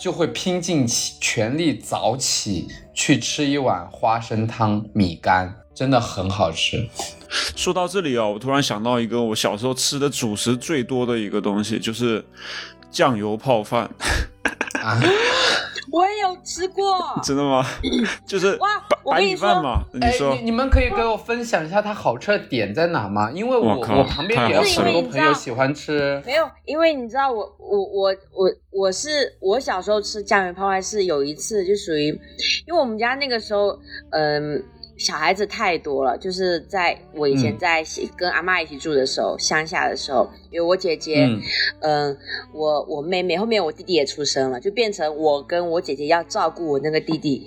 [0.00, 0.86] 就会拼尽
[1.20, 6.88] 全力早起去吃一碗花生汤米干，真的很好吃。
[7.28, 12.24] 说到这里啊，我突然想到一个我小时候吃的主食最多的一个东西，就是
[12.90, 13.82] 酱油泡饭。
[14.82, 14.98] 啊，
[15.94, 16.98] 我也有吃过。
[17.22, 17.64] 真的吗？
[18.26, 19.84] 就是哇白白我跟你说米饭嘛。
[19.92, 23.30] 你哎，说你你们可以给我分享一下它好吃的点在哪吗？
[23.30, 26.20] 因为我我我旁边也有很多朋友喜欢吃。
[26.26, 29.08] 没有，因为你知道我我我我我是
[29.40, 32.08] 我小时候吃酱油泡菜是有一次就属于，
[32.66, 33.78] 因为我们家那个时候
[34.10, 34.64] 嗯。
[34.96, 37.84] 小孩子太多了，就是在我以前嗯在
[38.16, 41.42] 跟阿妈一起住的时候，乡下的时候，有我姐姐，嗯
[41.80, 42.18] 嗯，
[42.52, 47.44] 我我妹妹，后面我弟弟也出生了，就变成我跟我姐姐要照顾我那个弟弟。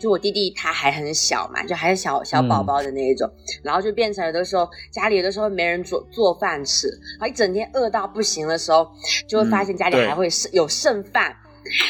[0.00, 3.30] 就我弟弟他还很小嘛，就还是小小宝宝的那一种，
[3.62, 8.90] 然后就变成有的时候家里有的时候没人做做饭吃，然后一整天饿到不行的时候，
[9.28, 11.36] 就会发现家里还会剩有剩饭。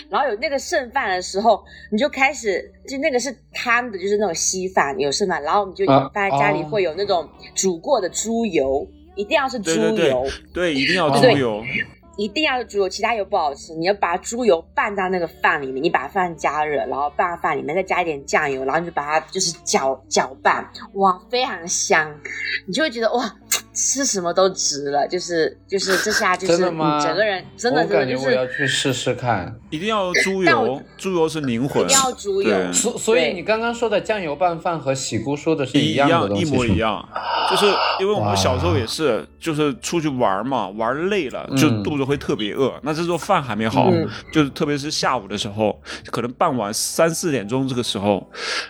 [0.09, 11.63] 然后有那个剩饭的时候，你就开始就那个是汤的，就是那种稀饭有剩饭，然后你就啊发现家里哦会有那种煮过的猪油，一定要是猪对对油，对对，一定要对猪油。
[12.17, 13.73] 一定要是猪油，其他油不好吃。
[13.77, 22.15] 你要把猪油拌到那个饭里面，你把饭加热，然后拌到饭里面，再加一点酱油，然后你就把它就是搅搅拌，哇，非常香，
[22.67, 23.25] 你就会觉得哇，
[23.81, 29.55] 吃什么都值了，就是就是这下就是真的吗你整个人真的感觉真的就是我要去试试看。
[29.71, 31.97] 一定要猪油，猪油是灵魂一定。
[31.97, 37.09] 要猪油对，所所以你刚刚说的酱油拌饭和喜姑说的是一样的一模一样。
[37.51, 37.67] 就是
[37.99, 42.73] 因为我们小时候也是，就是出去玩嘛，玩累了就肚子会特别饿。
[42.83, 48.29] 那这时候饭还没好，嗯就是特别是下午的时候，可能傍晚三四点钟这个时候，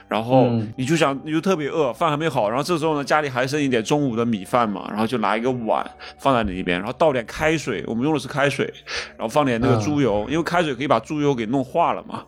[0.08, 8.72] 然后嗯你就想你就特别饿，饭还没好，然后这时候呢家里还剩一点中午的米饭嘛，然后就拿一个碗放在里边，然后倒点开水，我们用的是开水，
[9.16, 12.24] 然后放点那个嗯猪油，因为开水可以把猪油给弄化了嘛。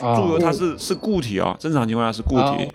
[0.00, 2.68] 啊猪油它是是固体啊，正常情况下是固体，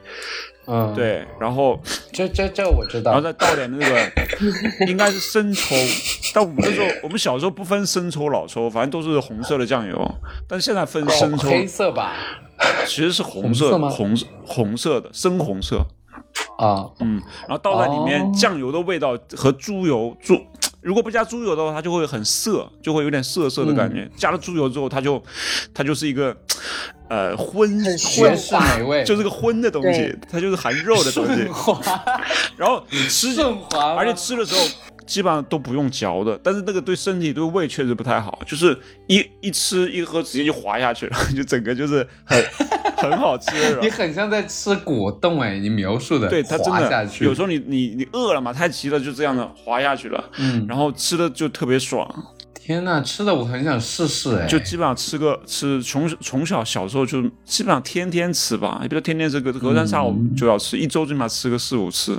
[0.68, 1.80] 嗯，，对，然后
[2.12, 3.12] 这这这我知道。
[3.12, 4.12] 然后再倒点那个，
[4.88, 5.76] 应该是生抽。
[6.34, 10.16] 但我们那时候，我们小时候不分生抽、老抽，反正都是红色的酱油。
[10.48, 12.14] 但是现在分生抽，黑色吧？
[12.86, 15.86] 其实是红色红色吗红红色的深红色。
[16.58, 20.40] 啊，嗯，然后倒在里面，哦酱油的味道和猪油猪。
[20.82, 23.96] 如果不加猪油的话，它就会很涩，就会有点涩涩的感嗯。
[23.96, 24.12] 觉。
[24.18, 25.22] 加了猪油之后，它就
[25.74, 26.36] 它就是一个
[27.10, 27.82] 呃荤
[28.18, 31.48] 荤化美味，就是个荤的东西，它就是含肉的东西。
[32.58, 33.34] 然后你吃
[33.98, 34.62] 而且吃的时候
[35.06, 42.44] 基本上都不用嚼的，但是那个对身体对胃确实不太好，就是一一吃一喝直接就滑下去了， 就整个就是很
[42.98, 43.52] 很好吃。
[43.82, 52.08] 你很像在吃果冻哎，你描述的，对它真的滑下去，有时候你你你饿了嘛，太急了，就这样的滑下去了，嗯，然后吃的就特别爽，
[52.54, 62.18] 天呐，吃的我很想试试哎，就基本上吃个吃从从小小时候就基本上天天吃吧，也不是天天吃，隔隔三差五就要吃，一周最起码吃个四五次，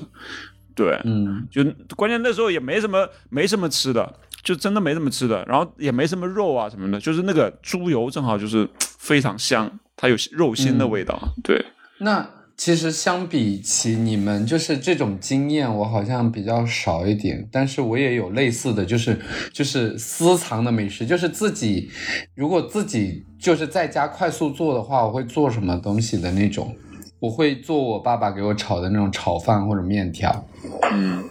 [0.74, 1.64] 对，嗯就
[1.96, 11.34] 关键那时候也没什么没什么吃的，就真的没什么吃的，然后也没什么肉啊什么的，就是那个猪油正好就是非常香，它有肉腥的味道。
[11.42, 11.64] 对，
[11.98, 17.48] 那其实相比起你们，就是这种经验，我好像比较少一点。
[17.50, 19.18] 但是我也有类似的，就是
[19.52, 21.90] 就是私藏的美食，就是自己
[22.34, 26.76] 如果自己就是在家快速做的话，我会做什么东西的那种。
[27.24, 30.44] 我会做我爸爸给我炒的那种炒饭或者面条，
[30.92, 31.24] 嗯，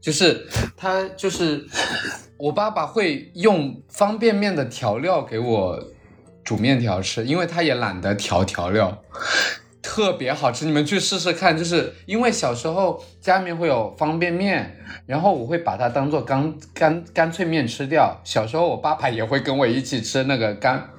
[0.00, 1.66] 就是他就是
[2.36, 5.82] 我爸爸会用方便面的调料给我
[6.44, 9.02] 煮面条吃，因为他也懒得调调料，
[9.82, 10.64] 特别好吃。
[10.64, 18.20] 你们去试试看，就是因为小时候家里面会有方便面，然后我会把它当做干干干脆面吃掉。
[18.22, 20.90] 小时候我爸爸也会跟我一起吃那个干。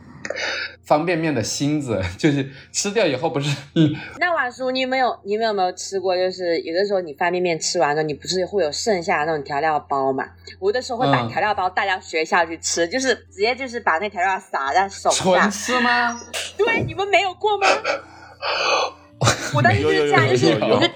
[0.83, 6.15] 方便面的芯子， 就是吃掉以后不是，嗯，那婉叔，你有没有你们有没有吃过？
[6.15, 10.25] 就是有的时候你方便面吃完了，你不是会有剩下的那种调料包嘛？
[10.59, 15.51] 我有的时候会把嗯调料包带到学校去吃，就是直接就是把那调料撒在手上纯上。
[15.51, 16.19] 吃吗？
[16.57, 17.67] 对，你们没有过吗？
[19.53, 20.87] 我当时就是这样，就是我就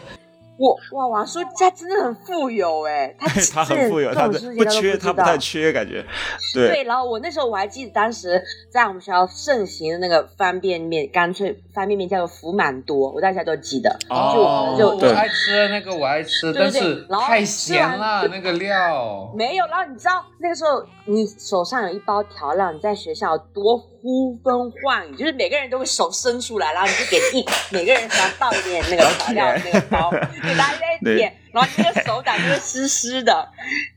[0.58, 6.06] 我哇，王叔家真的很富有哎，他 他很富有，他不这种事情他都，不知道它不太缺感觉。
[6.54, 8.42] 对，对，然后我那时候我还记得，当时
[8.72, 13.90] 在我们学校盛行的那个方便面，干脆方便面叫做福满多，我大家都记得。
[14.10, 19.32] 哦就我爱吃那个，我爱吃，对对但是太咸了，那个料。
[19.36, 33.50] 没有，然后你知道那个时候你手上有一包调料，你在学校多呼风唤雨，就是每个人都会手伸出来，然后你就给一 每个人手上倒一点那个调料 那个包，就大家在对点，然后那个手感就会湿湿的，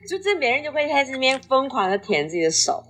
[0.08, 2.82] 就这每人就会开始那边疯狂的舔自己的手。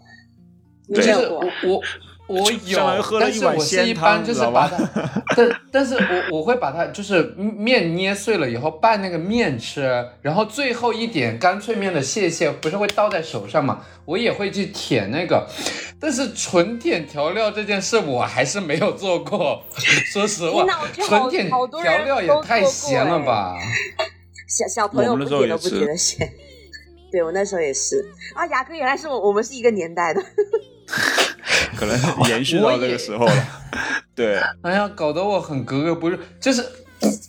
[0.87, 1.75] 你对就是没有过我？
[1.75, 1.83] 我
[2.29, 15.49] 我有但是一碗我是一鲜汤般就是把它，但但是我我会把它就是面捏碎了以后拌那个面吃，然后最后一点干脆面的屑屑不是会倒在手上嘛，我也会去舔那个，
[15.99, 19.63] 但是纯舔调料这件事我还是没有做过，
[20.13, 23.57] 说实话纯舔调料也太咸了哎吧。
[24.47, 26.29] 小小朋友我们不点都不那时候也是觉得咸。
[27.11, 30.23] 对我那时候也是啊，牙哥原来是我我们是一个年代的。
[31.77, 33.47] 可能延续到这个时候了。
[34.15, 36.65] 对，哎呀，搞得我很格格不入，就是。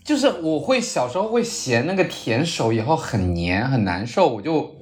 [0.04, 4.76] 就是我会小时候会嫌那个舔手以后很黏很难受，我就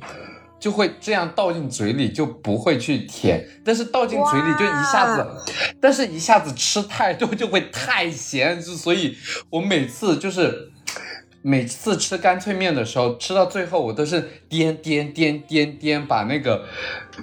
[0.58, 3.46] 就会这样倒进嘴里，就不会去舔。
[3.66, 5.28] 但是倒进嘴里就一下子，
[5.82, 9.18] 但是一下子吃太多就会太咸，就所以
[9.50, 10.72] 我每次就是
[11.42, 16.66] 每次吃干脆面的时候，吃到最后我都是颠颠颠颠颠把那个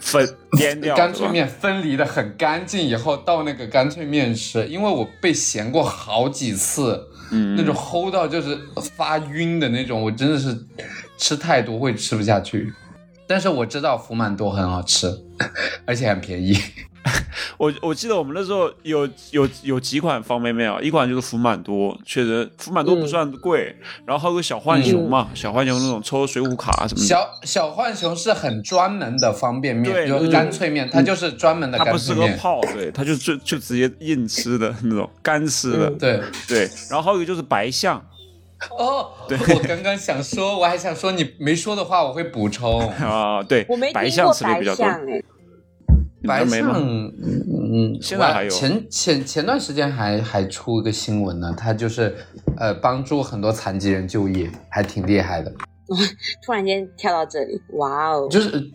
[0.00, 8.58] 分颠掉 干脆面分离的很干净以后，倒那个干脆面吃，因为我被咸过好几次，嗯，那种齁到就是
[8.96, 10.56] 发晕的那种，我真的是
[11.18, 12.72] 吃太多会吃不下去。
[13.26, 15.10] 但是我知道福满多很好吃，
[15.86, 16.56] 而且很便宜。
[17.58, 32.28] 我我记得我们那时候有有有几款方便面啊，一款就是福满多，确实福满多不算贵，然后还有个小浣熊嘛，小浣熊那种抽水浒卡什么的，小小浣熊是很专门的方便面，对就是嗯干脆面，它就是专门的它不干脆面。
[32.30, 38.02] 适合泡，对，它就就就直接硬吃的那种干吃的，对，对，然后还有一个就是白象，
[38.70, 42.80] 哦，我刚刚想说，我还想说你没说的话，我会补充。
[42.98, 44.86] 啊，对，我没白象听过白吃的比较多，
[46.26, 46.72] 白象？
[46.74, 52.14] 嗯，现在还有前前前段时间还还出一个新闻呢，他就是
[52.56, 55.52] 呃帮助很多残疾人就业，还挺厉害的。
[56.42, 58.26] 突然间跳到这里，哇哦！
[58.30, 58.70] 就是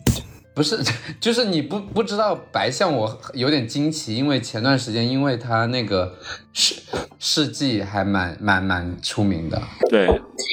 [0.54, 0.78] 不是
[1.20, 6.14] 就是你不不知道白象，我有点惊奇，因为前段时间因为他那个
[6.52, 6.80] 事
[7.18, 9.60] 事迹还蛮蛮蛮出名的。
[9.88, 10.06] 对，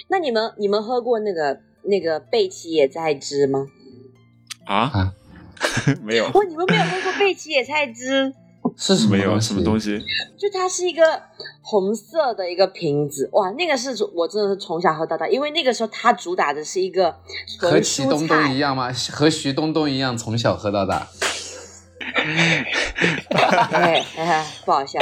[0.10, 3.68] 那你们你们喝过那个那个贝奇野菜汁吗？
[4.66, 5.14] 啊啊，
[6.04, 8.34] 没有，哇，你们没有喝过贝奇野菜汁？
[8.76, 9.40] 是什么没有？
[9.40, 9.98] 什么东西，
[10.38, 11.02] 就它是一个
[11.62, 17.16] 红色的一个瓶子，哇，那个是我真的是从小喝到大，因为那个时候它主打的是一个
[17.58, 18.92] 和徐东东一，样吗？
[19.12, 21.08] 和徐东东一样，从小喝到大。
[23.72, 25.00] 对，哎不好笑。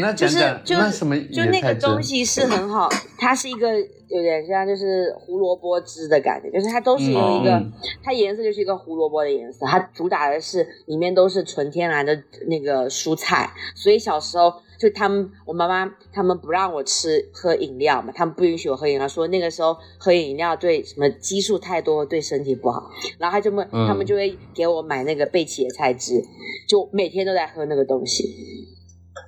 [0.00, 7.62] 那就是就那什么就那个东西是很好，它是一个有点像就是胡萝卜汁的感觉，就是它都是有一个，
[8.02, 14.52] 它颜色就是一个胡萝卜的颜色，它主打的是里面都是纯天然的那个蔬菜，所以小时候
[14.84, 26.22] 就他们我妈妈他们不让我吃喝饮料嘛，他们不允许我喝饮料，说那个时候喝饮料对什么激素太多对身体不好，然后他就们、嗯他们就会给我买那个贝奇的菜汁，
[26.68, 28.24] 就每天都在喝那个东西。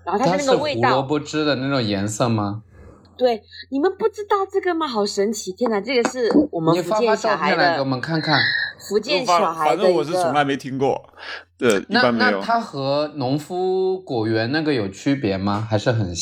[0.05, 2.65] 然后它它是是那个味胡萝道，卜汁的那种颜色吗？
[3.17, 4.87] 对，你们不知道这个吗？
[4.87, 5.53] 好神奇！
[5.53, 8.39] 天哪，这个是我们福建小孩的片来给我们看看。
[8.79, 9.99] 福建小孩反正的一个。
[9.99, 11.03] 我是从来没听过，
[11.59, 12.31] 对，一那般没有。
[12.39, 15.67] 那它和农夫果园那个有区别吗？
[15.69, 16.13] 还是很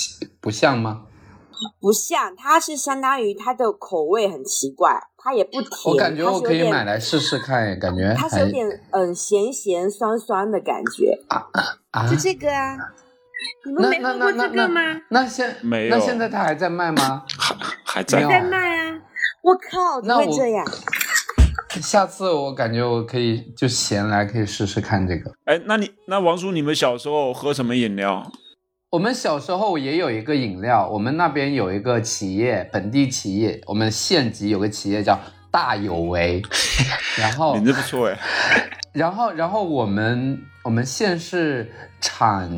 [0.41, 1.03] 不像吗？
[1.81, 11.19] 不像，它是相当于它的口味很奇怪，它也不甜，我感觉我可以买来试试看，感觉它是有点嗯咸咸酸酸的感觉，
[11.91, 12.17] 啊就。
[12.17, 12.77] 这个啊，
[13.67, 14.81] 你们那没喝过那那那这个吗？
[15.09, 17.25] 那那现没有那现在他还在卖吗？
[17.39, 17.55] 还
[17.85, 18.99] 还在在卖啊！
[19.43, 20.67] 我靠，怎那我么会这样？
[21.83, 25.33] 下次我感觉我可以就闲来可以试试看这个。
[25.45, 28.31] 哎，那你那王叔，你们小时候喝什么饮料？
[28.91, 35.19] 我们小时候也有一个饮料，我们那边有一个企业，本地企业，我们县级有个企业叫
[35.51, 36.41] 大有为，
[37.19, 38.19] 然后名字不错哎。
[38.95, 41.69] 然后，然后我们我们县是
[42.01, 42.49] 产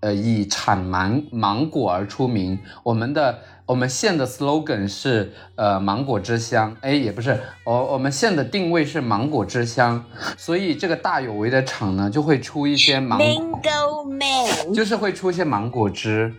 [0.00, 10.04] 呃以产芒芒果而出名，我们的我们县的 slogan 是呃芒果之乡，哎也不是，我我们县的定位是芒果之乡，
[10.36, 16.32] 所以这个大有为的厂呢就会出一些芒 Mango Man，就是会出一些芒果汁，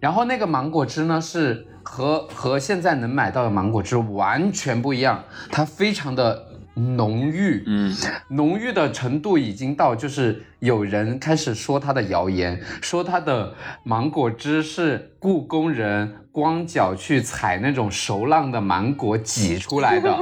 [0.00, 7.94] 然后那个芒果汁呢是和和现在能买到的芒果汁完全不一样，它非常的浓郁，嗯，
[8.28, 13.54] 浓郁的程度已经到就是有人开始说他的谣言，说他的
[13.84, 20.16] 芒果汁是故宫人光脚去采那种熟烂的芒果挤出来的。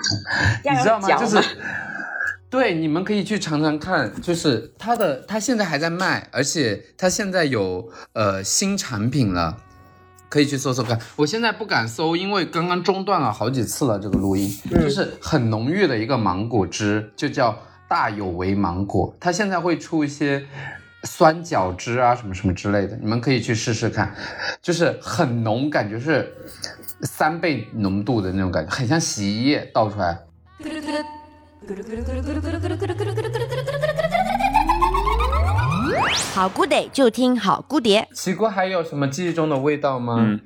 [0.64, 1.08] 你知道吗？
[1.16, 1.42] 就是
[2.48, 9.56] 对，你们可以去尝尝看，就是它的，它现在还在卖，而且它现在有呃新产品了。
[10.28, 13.98] 可以去搜搜看，我现在不敢搜，因为刚刚中断了好几次了。
[13.98, 17.56] 这个录音、就是很浓郁的一个芒果汁，就叫
[17.88, 19.14] 大有为芒果。
[19.20, 20.44] 它现在会出一些
[21.04, 24.14] 酸角汁啊，什么什么之类的，你们可以去试试看，
[24.60, 26.34] 就是很浓，感觉是
[27.02, 30.18] 三倍浓度的那种感觉，很像洗衣液倒出来。
[36.16, 38.06] 好姑得就听好姑爹。
[38.14, 40.16] 奇姑还有什么记忆中的味道吗？
[40.18, 40.40] 嗯，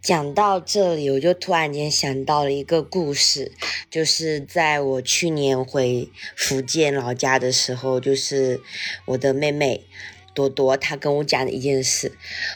[0.00, 3.50] 讲到这里，我就突然间想到了一个故事，
[3.90, 8.60] 就是在我去年回福建老家的时候，就是
[9.06, 9.84] 我的妹妹
[10.34, 12.12] 朵朵，她跟我讲的一件事。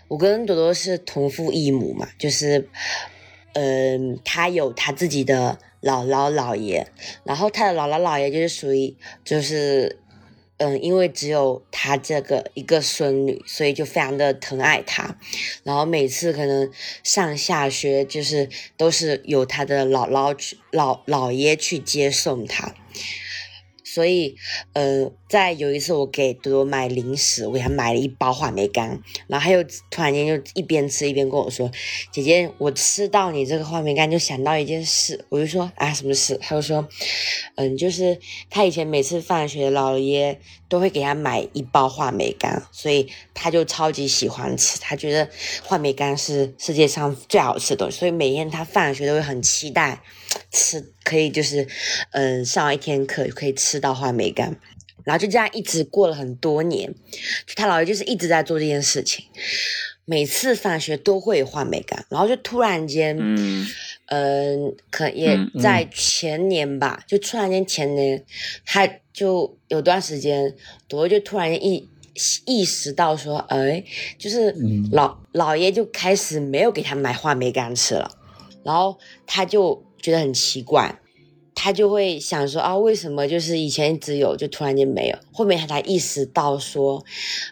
[0.07, 2.69] 我跟朵朵是同父异母嘛，就是，
[3.55, 6.87] 嗯、她有她自己的姥姥姥爷，
[7.25, 9.99] 然后她的姥姥姥爷就是属于就是。
[10.59, 15.17] 嗯，因为只有他这个一个孙女，所以就非常的疼爱她。
[15.63, 16.71] 然后每次可能
[17.05, 22.75] 上下学就是都是由他的姥姥去老姥爷去接送他，
[23.85, 24.37] 所以
[24.73, 31.71] 呃，在有一次我给多多买零食，我给他买了一包话梅干，然后他又突然间就一边吃一边跟我说
[32.11, 36.89] ：“姐姐，我吃到你这个话梅干就想到一件事。”我就说：“啊，什么事？”他就说
[37.57, 38.19] ：“嗯，就是
[38.49, 44.79] 他以前每次放学，姥爷都会给他买一包话梅干，所以他就超级喜欢吃。
[44.81, 45.29] 他觉得
[45.63, 50.01] 话梅干是世界上最好吃的东西，所以每天他放学都会很期待
[50.51, 51.69] 吃，可以就是
[52.13, 54.59] 嗯上一天课可以吃到话梅干。
[55.09, 56.95] 然后就这样一直过了很多年，
[57.47, 59.25] 就他姥爷就是一直在做这件事情。
[60.05, 63.67] 每次放学都会有画眉干，然后就突然间，嗯
[64.07, 68.23] 嗯，可也嗯在前年吧，就突然间前年，
[68.67, 70.55] 他就有段时间，
[70.89, 71.89] 朵朵就突然间意
[72.45, 73.83] 意识到说，哎，
[74.19, 78.11] 就是嗯老、老爷就开始没有给他买话梅干吃了，
[78.63, 81.01] 然后他就觉得很奇怪。
[81.61, 85.19] 他就会想说啊，为什么就是以前一直有，就突然间没有？
[85.33, 87.05] 后面他才意识到说，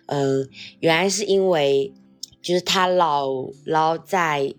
[0.06, 0.48] 嗯、
[0.78, 1.92] 原来是因为
[2.40, 4.54] 就是他姥姥在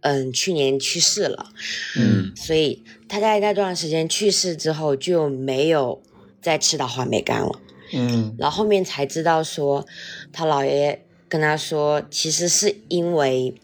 [0.00, 1.52] 嗯去年去世了，
[1.98, 6.00] 嗯所以他在那段时间去世之后就没有
[6.40, 7.60] 再吃到话梅干了。
[7.92, 9.86] 嗯然后后面才知道说，
[10.32, 13.54] 他姥爷跟他说，其实是因为，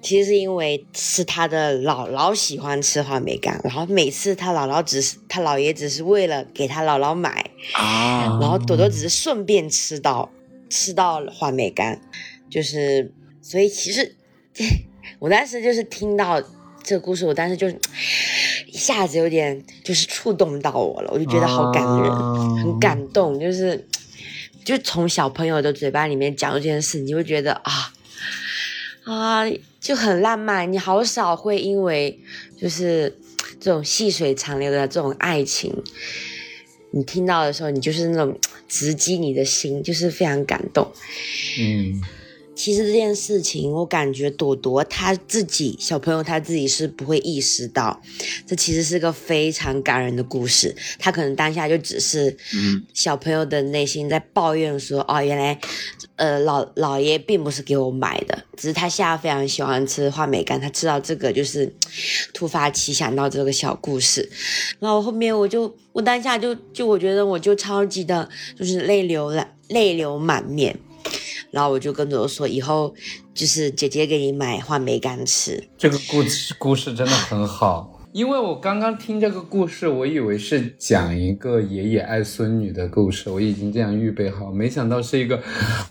[0.00, 10.30] 其实是因为是他的姥姥喜欢吃话梅干，然后每次他姥姥只是他姥爷只是为了给他姥姥买，啊，然后朵朵只是顺便吃到
[10.70, 12.00] 吃到了话梅干，
[12.48, 13.12] 就是
[13.42, 14.14] 所以其实
[15.18, 16.40] 我当时就是听到
[16.82, 23.86] 这个故事，我当时就一下子有点就是触动到我了，我就觉得好感人，啊很感动，就是
[24.64, 27.92] 就从小朋友的嘴巴里面讲这件事，你会觉得啊
[29.08, 29.44] 啊
[29.80, 32.18] 就很浪漫，你好少会因为
[32.60, 33.16] 就是
[33.58, 35.74] 这种细水长流的这种爱情。
[36.90, 38.38] 你听到的时候，你就是那种
[38.68, 40.90] 直击你的心，就是非常感动。
[41.58, 42.02] 嗯
[42.58, 48.02] 其实这件事情，我感觉朵朵她自己小朋友她自己是不会意识到，
[48.44, 50.74] 这其实是个非常感人的故事。
[50.98, 55.56] 她可能当下就只是嗯小朋友的内心在抱怨说：“哦，原来
[56.16, 61.72] 呃老老爷并不是给我买的，只是他现在非常喜欢吃话梅干，他知道这个就是
[62.34, 64.28] 突发奇想到这个小故事。
[64.80, 68.28] 然后后面我就我当下就就我觉得我就超级的，
[68.58, 70.76] 就是泪流了泪流满面。
[71.50, 72.94] 然后我就跟朵朵说，以后
[73.34, 75.62] 就是姐姐给你买话梅干吃。
[75.76, 85.42] 这个故事故事真的很好，因为我刚刚听这个故事，我以为是讲一个爷爷爱孙女的故事，我已经这样预备好，没想到是一个，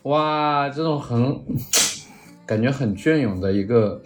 [0.04, 1.40] 哇，这种很
[2.46, 4.02] 感觉很隽永的一个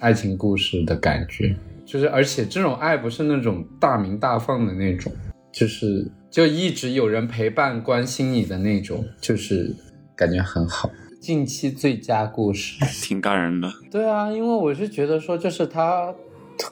[0.00, 1.54] 爱情故事的感觉，
[1.86, 5.12] 就是而且这种爱不是那种大鸣大放的那种，
[5.52, 9.74] 就是就一直有人陪伴关心你的那种，就是
[10.16, 10.90] 感觉很好。
[11.20, 12.84] 近期最佳故事。
[13.02, 13.70] 挺感人的。
[13.90, 16.12] 对啊，因为我是觉得说，就是他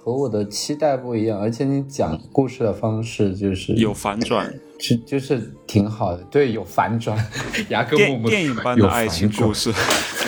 [0.02, 7.16] 和我的期待不一样，而且你讲故事的方式就是有反转，就就是挺好的，对，有反转，
[7.70, 8.28] 牙根木木。
[8.28, 9.72] 电电影般有的爱情故事，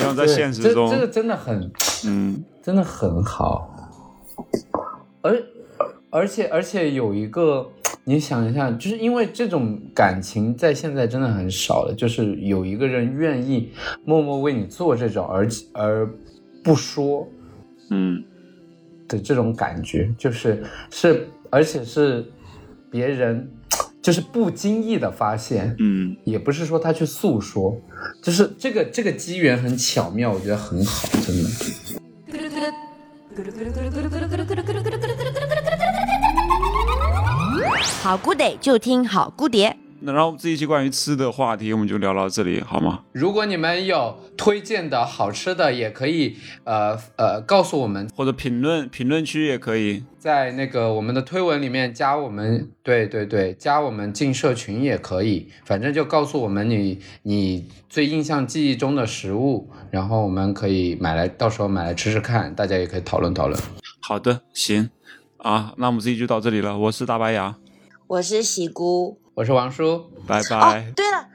[0.01, 1.71] 然后在现实中，这这个真的很
[2.07, 2.45] 嗯。
[2.65, 3.69] 真的很好，
[5.21, 5.37] 而
[6.11, 7.69] 而且而且有一个，
[8.05, 13.71] 你想一下，就是因为这种感情在现在真的很少了，就是有一个人愿意
[14.05, 16.11] 默默为你做这种，而而
[16.65, 17.29] 不说，
[17.91, 18.23] 嗯
[19.07, 22.27] 的这种感觉，就是是，而且是
[22.91, 23.49] 别人
[24.01, 27.81] 就是不经意的发现，嗯，也不是说他去诉说，
[28.21, 31.49] 就是这个这个机缘很巧妙，我觉得很好，真的。
[38.03, 39.77] 好 good day 就听好姑爹。
[40.01, 43.05] 那然后这一期关于吃的话题我们就聊到这里，好吗？
[43.13, 50.03] 如果你们有推荐的好吃的，也可以呃呃告诉我们，或者评论评论区也可以。
[50.19, 63.57] 在那个我们的推文里面加我们，对对对，加我们进社群也可以，反正就告诉我们你你最印象记忆中的食物，然后我们可以买来，到时候买来吃吃看，大家也可以讨论讨论。
[64.01, 64.91] 好的，行
[65.37, 66.77] 啊，那我们这期就到这里了。
[66.77, 67.55] 我是大白牙，
[68.13, 69.17] 我是喜姑。
[69.33, 70.59] 我是王叔，拜拜。
[70.59, 71.29] 哦，对了，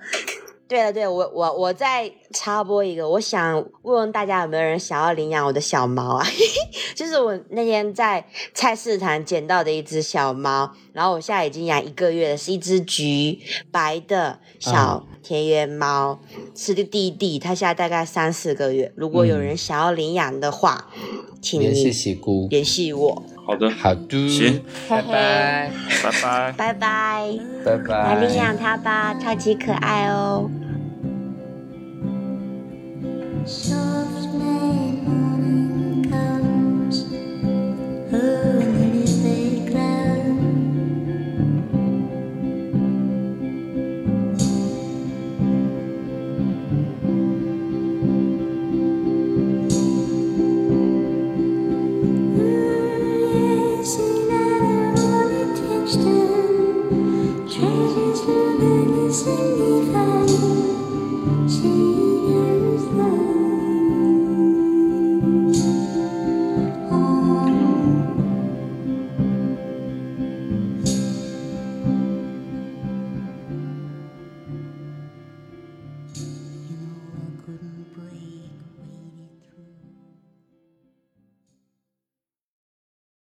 [0.68, 6.28] 对了，对了我我我再插播一个，我想问问大家有没有人想要领养我的小猫啊？
[6.94, 8.24] 就是我那天在
[8.54, 13.40] 菜市场捡到的一只小猫，然后我现在已经养一个月了，是一只橘
[13.72, 16.20] 白的小田园猫，
[16.56, 18.94] 是个弟弟，它现在大概三四个月。
[18.96, 20.92] 如果有人想要领养的话，
[21.42, 22.48] 请联系喜姑。
[22.52, 25.72] 联系我，好的，好的，行，拜拜，
[26.04, 26.52] 拜拜。
[26.58, 27.96] 拜拜，拜拜。
[28.04, 30.52] 来领养它吧，超级可爱哦。
[33.46, 33.74] 少
[59.24, 59.77] Jesus.